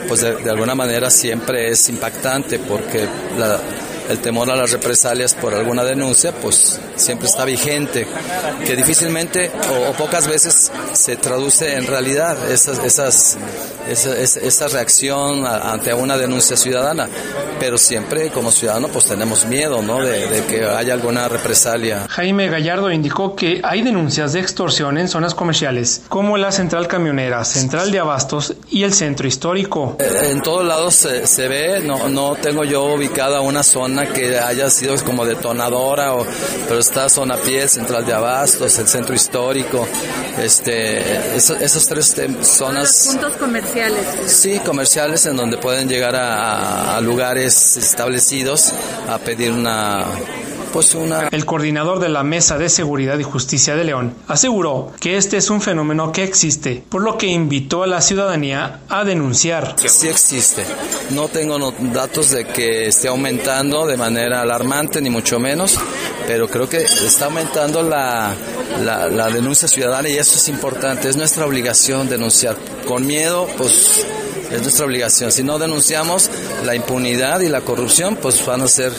[0.06, 3.06] pues de, de alguna manera siempre es impactante porque
[3.38, 3.60] la,
[4.08, 8.06] el temor a las represalias por alguna denuncia, pues siempre está vigente,
[8.64, 13.36] que difícilmente o, o pocas veces se traduce en realidad esas, esas,
[13.88, 17.08] esa, esa reacción ante una denuncia ciudadana,
[17.60, 20.00] pero siempre como ciudadano pues tenemos miedo, ¿no?
[20.00, 22.06] De, de, que haya alguna represalia.
[22.08, 27.44] Jaime Gallardo indicó que hay denuncias de extorsión en zonas comerciales, como la central camionera,
[27.44, 29.96] central de abastos y el centro histórico.
[29.98, 34.70] En todos lados se, se ve, no, no tengo yo ubicada una zona que haya
[34.70, 36.26] sido como detonadora, o,
[36.66, 39.86] pero está zona pie, central de abastos, el centro histórico,
[40.38, 43.06] este, esos, esos tres zonas.
[43.06, 44.04] puntos comerciales.
[44.26, 48.72] Sí, comerciales en donde pueden llegar a, a lugares establecidos
[49.08, 50.04] a pedir una
[50.72, 51.28] pues una...
[51.28, 55.50] El coordinador de la Mesa de Seguridad y Justicia de León aseguró que este es
[55.50, 59.76] un fenómeno que existe, por lo que invitó a la ciudadanía a denunciar.
[59.86, 60.64] Sí existe.
[61.10, 61.58] No tengo
[61.92, 65.78] datos de que esté aumentando de manera alarmante, ni mucho menos,
[66.26, 68.34] pero creo que está aumentando la,
[68.84, 71.08] la, la denuncia ciudadana y eso es importante.
[71.08, 72.56] Es nuestra obligación denunciar.
[72.86, 74.06] Con miedo, pues
[74.50, 75.32] es nuestra obligación.
[75.32, 76.30] Si no denunciamos
[76.64, 78.92] la impunidad y la corrupción, pues van a hacer,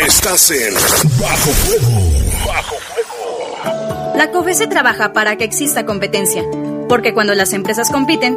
[0.06, 0.74] Estás en
[1.18, 2.12] Bajo Fuego.
[2.46, 2.98] Bajo Fuego.
[4.14, 6.42] La COFESE trabaja para que exista competencia,
[6.88, 8.36] porque cuando las empresas compiten,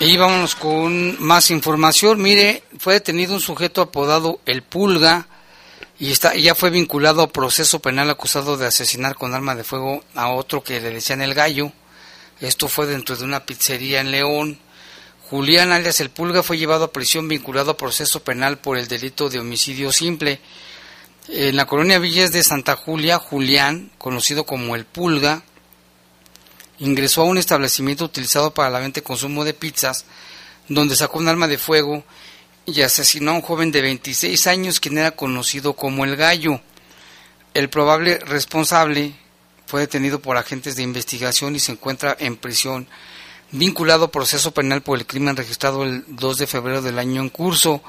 [0.00, 2.22] Y vámonos con más información.
[2.22, 5.26] Mire, fue detenido un sujeto apodado El Pulga
[5.98, 10.04] y está, ya fue vinculado a proceso penal acusado de asesinar con arma de fuego
[10.14, 11.72] a otro que le decían el gallo.
[12.40, 14.60] Esto fue dentro de una pizzería en León.
[15.30, 19.28] Julián alias El Pulga fue llevado a prisión vinculado a proceso penal por el delito
[19.28, 20.38] de homicidio simple.
[21.26, 25.42] En la colonia Villas de Santa Julia, Julián, conocido como El Pulga,
[26.78, 30.04] ingresó a un establecimiento utilizado para la venta y consumo de pizzas,
[30.68, 32.04] donde sacó un arma de fuego
[32.66, 36.60] y asesinó a un joven de 26 años quien era conocido como el gallo.
[37.54, 39.14] El probable responsable
[39.66, 42.86] fue detenido por agentes de investigación y se encuentra en prisión,
[43.50, 47.30] vinculado a proceso penal por el crimen registrado el 2 de febrero del año en
[47.30, 47.82] curso.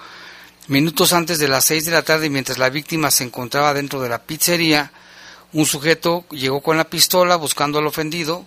[0.67, 4.09] Minutos antes de las 6 de la tarde, mientras la víctima se encontraba dentro de
[4.09, 4.91] la pizzería,
[5.51, 8.45] un sujeto llegó con la pistola buscando al ofendido,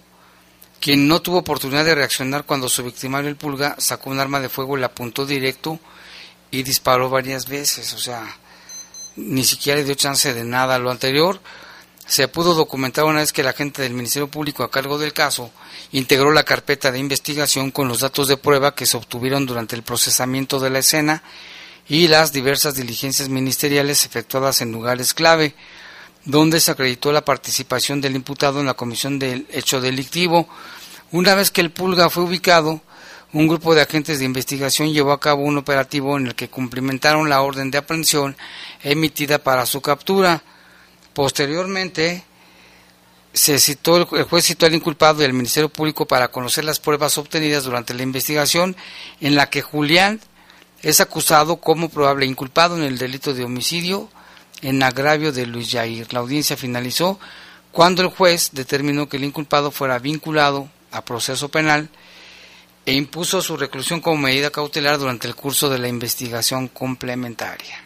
[0.82, 4.48] quien no tuvo oportunidad de reaccionar cuando su victimario el pulga sacó un arma de
[4.48, 5.78] fuego le apuntó directo
[6.50, 8.36] y disparó varias veces, o sea,
[9.14, 10.80] ni siquiera le dio chance de nada.
[10.80, 11.40] Lo anterior
[12.04, 15.52] se pudo documentar una vez que la agente del Ministerio Público a cargo del caso
[15.92, 19.84] integró la carpeta de investigación con los datos de prueba que se obtuvieron durante el
[19.84, 21.22] procesamiento de la escena
[21.88, 25.54] y las diversas diligencias ministeriales efectuadas en lugares clave,
[26.24, 30.48] donde se acreditó la participación del imputado en la comisión del hecho delictivo.
[31.10, 32.80] Una vez que el pulga fue ubicado,
[33.32, 37.28] un grupo de agentes de investigación llevó a cabo un operativo en el que cumplimentaron
[37.28, 38.36] la orden de aprehensión
[38.82, 40.42] emitida para su captura.
[41.14, 42.24] Posteriormente,
[43.32, 47.16] se citó, el juez citó al inculpado y al Ministerio Público para conocer las pruebas
[47.16, 48.76] obtenidas durante la investigación
[49.20, 50.20] en la que Julián
[50.82, 54.10] es acusado como probable inculpado en el delito de homicidio
[54.62, 56.12] en agravio de Luis Jair.
[56.12, 57.18] La audiencia finalizó
[57.70, 61.88] cuando el juez determinó que el inculpado fuera vinculado a proceso penal
[62.86, 67.82] e impuso su reclusión como medida cautelar durante el curso de la investigación complementaria.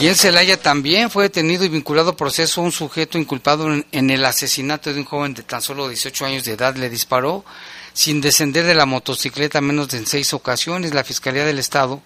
[0.00, 4.24] Y en Celaya también fue detenido y vinculado a proceso un sujeto inculpado en, el
[4.24, 6.74] asesinato de un joven de tan solo 18 años de edad.
[6.74, 7.44] Le disparó
[7.92, 10.94] sin descender de la motocicleta menos de seis ocasiones.
[10.94, 12.02] La Fiscalía del Estado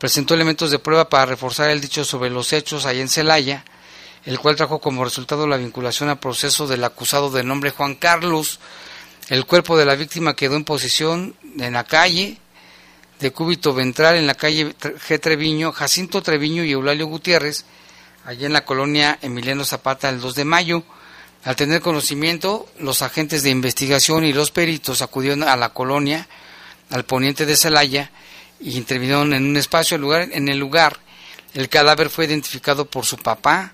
[0.00, 3.66] presentó elementos de prueba para reforzar el dicho sobre los hechos allá en Celaya,
[4.24, 8.60] el cual trajo como resultado la vinculación a proceso del acusado de nombre Juan Carlos.
[9.28, 12.38] El cuerpo de la víctima quedó en posición en la calle
[13.20, 15.20] de cúbito ventral en la calle G.
[15.20, 17.66] Treviño, Jacinto Treviño y Eulalio Gutiérrez,
[18.24, 20.82] allá en la colonia Emiliano Zapata el 2 de mayo.
[21.44, 26.26] Al tener conocimiento, los agentes de investigación y los peritos acudieron a la colonia,
[26.88, 28.10] al poniente de Celaya,
[28.60, 30.98] intervinieron en un espacio en el lugar.
[31.54, 33.72] El cadáver fue identificado por su papá,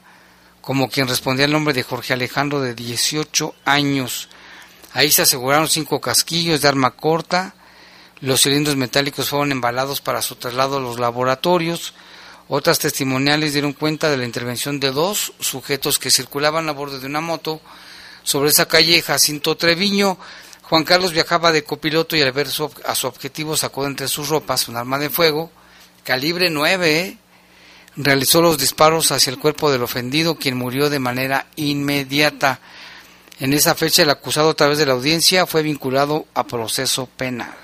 [0.61, 4.29] como quien respondía al nombre de Jorge Alejandro de 18 años.
[4.93, 7.55] Ahí se aseguraron cinco casquillos de arma corta,
[8.21, 11.93] los cilindros metálicos fueron embalados para su traslado a los laboratorios.
[12.49, 17.07] Otras testimoniales dieron cuenta de la intervención de dos sujetos que circulaban a bordo de
[17.07, 17.61] una moto
[18.23, 20.17] sobre esa calle Jacinto Treviño.
[20.69, 24.29] Juan Carlos viajaba de copiloto y al ver a su objetivo sacó de entre sus
[24.29, 25.51] ropas un arma de fuego,
[26.03, 27.19] calibre 9, ¿eh?
[27.95, 32.59] realizó los disparos hacia el cuerpo del ofendido, quien murió de manera inmediata.
[33.39, 37.55] En esa fecha el acusado a través de la audiencia fue vinculado a proceso penal.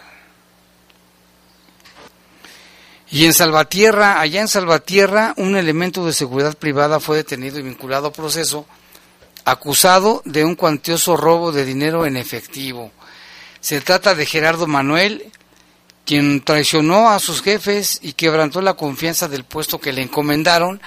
[3.11, 8.07] Y en Salvatierra, allá en Salvatierra, un elemento de seguridad privada fue detenido y vinculado
[8.07, 8.65] a proceso,
[9.45, 12.93] acusado de un cuantioso robo de dinero en efectivo.
[13.61, 15.31] Se trata de Gerardo Manuel,
[16.05, 20.81] quien traicionó a sus jefes y quebrantó la confianza del puesto que le encomendaron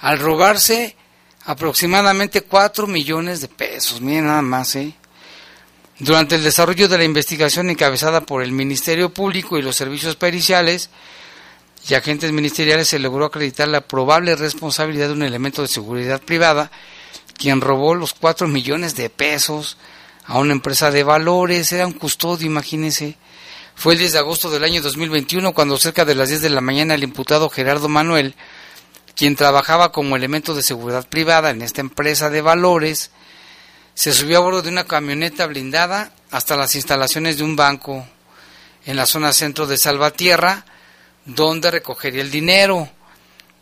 [0.00, 0.96] al robarse
[1.44, 4.00] aproximadamente 4 millones de pesos.
[4.00, 4.94] Miren nada más, ¿eh?
[5.98, 10.90] Durante el desarrollo de la investigación encabezada por el Ministerio Público y los servicios periciales,
[11.88, 16.70] y agentes ministeriales se logró acreditar la probable responsabilidad de un elemento de seguridad privada
[17.36, 19.76] quien robó los 4 millones de pesos
[20.24, 23.16] a una empresa de valores, era un custodio, imagínense.
[23.74, 26.60] Fue el 10 de agosto del año 2021 cuando cerca de las 10 de la
[26.60, 28.34] mañana el imputado Gerardo Manuel,
[29.14, 33.10] quien trabajaba como elemento de seguridad privada en esta empresa de valores,
[33.94, 38.06] se subió a bordo de una camioneta blindada hasta las instalaciones de un banco
[38.84, 40.64] en la zona centro de Salvatierra,
[41.24, 42.90] donde recogería el dinero.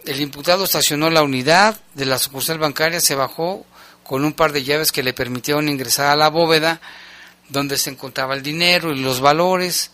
[0.04, 3.64] El imputado estacionó la unidad de la sucursal bancaria, se bajó
[4.02, 6.80] con un par de llaves que le permitieron ingresar a la bóveda
[7.48, 9.90] donde se encontraba el dinero y los valores.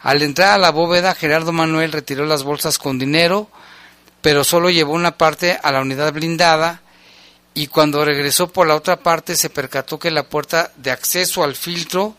[0.00, 3.48] Al entrar a la bóveda, Gerardo Manuel retiró las bolsas con dinero,
[4.20, 6.82] pero solo llevó una parte a la unidad blindada
[7.54, 11.54] y cuando regresó por la otra parte se percató que la puerta de acceso al
[11.54, 12.16] filtro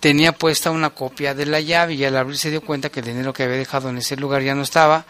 [0.00, 3.06] tenía puesta una copia de la llave y al abrir se dio cuenta que el
[3.06, 5.06] dinero que había dejado en ese lugar ya no estaba,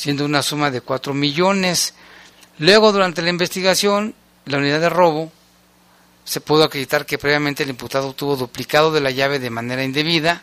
[0.00, 1.92] siendo una suma de 4 millones.
[2.56, 4.14] Luego, durante la investigación,
[4.46, 5.30] la unidad de robo
[6.24, 10.42] se pudo acreditar que previamente el imputado tuvo duplicado de la llave de manera indebida.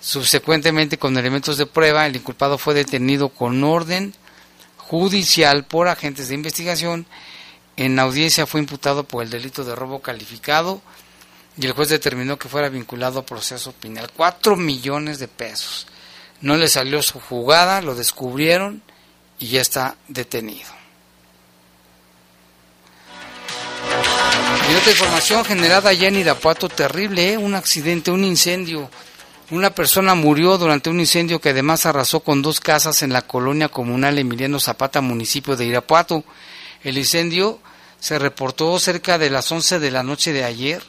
[0.00, 4.14] Subsecuentemente, con elementos de prueba, el inculpado fue detenido con orden
[4.78, 7.04] judicial por agentes de investigación.
[7.76, 10.80] En audiencia fue imputado por el delito de robo calificado
[11.58, 14.10] y el juez determinó que fuera vinculado a proceso penal.
[14.16, 15.86] Cuatro millones de pesos.
[16.44, 18.82] No le salió su jugada, lo descubrieron
[19.38, 20.68] y ya está detenido.
[24.70, 27.38] Y otra información generada allá en Irapuato, terrible, ¿eh?
[27.38, 28.90] un accidente, un incendio.
[29.52, 33.70] Una persona murió durante un incendio que además arrasó con dos casas en la colonia
[33.70, 36.24] comunal Emiliano Zapata, municipio de Irapuato.
[36.82, 37.58] El incendio
[38.00, 40.82] se reportó cerca de las 11 de la noche de ayer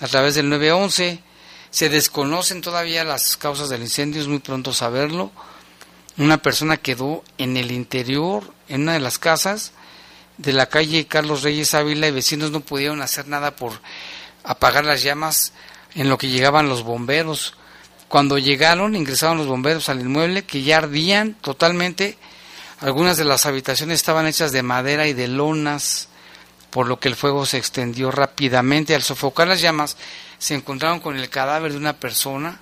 [0.00, 1.27] a través del 911.
[1.70, 5.30] Se desconocen todavía las causas del incendio, es muy pronto saberlo.
[6.16, 9.72] Una persona quedó en el interior, en una de las casas
[10.38, 13.72] de la calle Carlos Reyes Ávila y vecinos no pudieron hacer nada por
[14.44, 15.52] apagar las llamas
[15.94, 17.54] en lo que llegaban los bomberos.
[18.08, 22.16] Cuando llegaron, ingresaron los bomberos al inmueble que ya ardían totalmente.
[22.80, 26.08] Algunas de las habitaciones estaban hechas de madera y de lonas
[26.70, 28.94] por lo que el fuego se extendió rápidamente.
[28.94, 29.96] Al sofocar las llamas,
[30.38, 32.60] se encontraron con el cadáver de una persona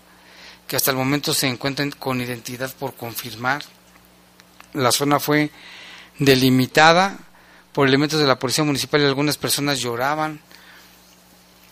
[0.67, 3.63] que hasta el momento se encuentra con identidad por confirmar.
[4.73, 5.51] La zona fue
[6.19, 7.19] delimitada
[7.73, 10.41] por elementos de la policía municipal y algunas personas lloraban.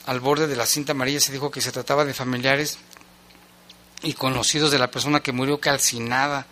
[0.06, 2.78] Al borde de la cinta amarilla se dijo que se trataba de familiares
[4.02, 6.46] y conocidos de la persona que murió calcinada.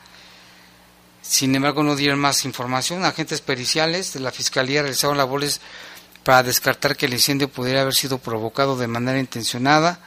[1.20, 3.05] Sin embargo, no dieron más información.
[3.05, 5.61] Agentes periciales de la Fiscalía realizaron labores
[6.24, 10.00] para descartar que el incendio pudiera haber sido provocado de manera intencionada.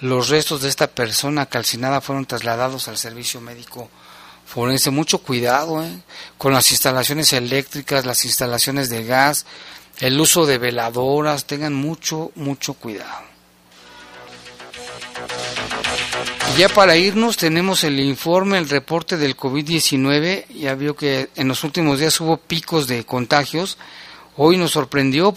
[0.00, 3.88] Los restos de esta persona calcinada fueron trasladados al servicio médico
[4.46, 4.90] forense.
[4.90, 5.98] Mucho cuidado ¿eh?
[6.38, 9.44] con las instalaciones eléctricas, las instalaciones de gas,
[9.98, 11.44] el uso de veladoras.
[11.44, 13.26] Tengan mucho, mucho cuidado.
[16.54, 20.46] Y ya para irnos tenemos el informe, el reporte del COVID-19.
[20.48, 23.76] Ya vio que en los últimos días hubo picos de contagios.
[24.38, 25.34] Hoy nos sorprendió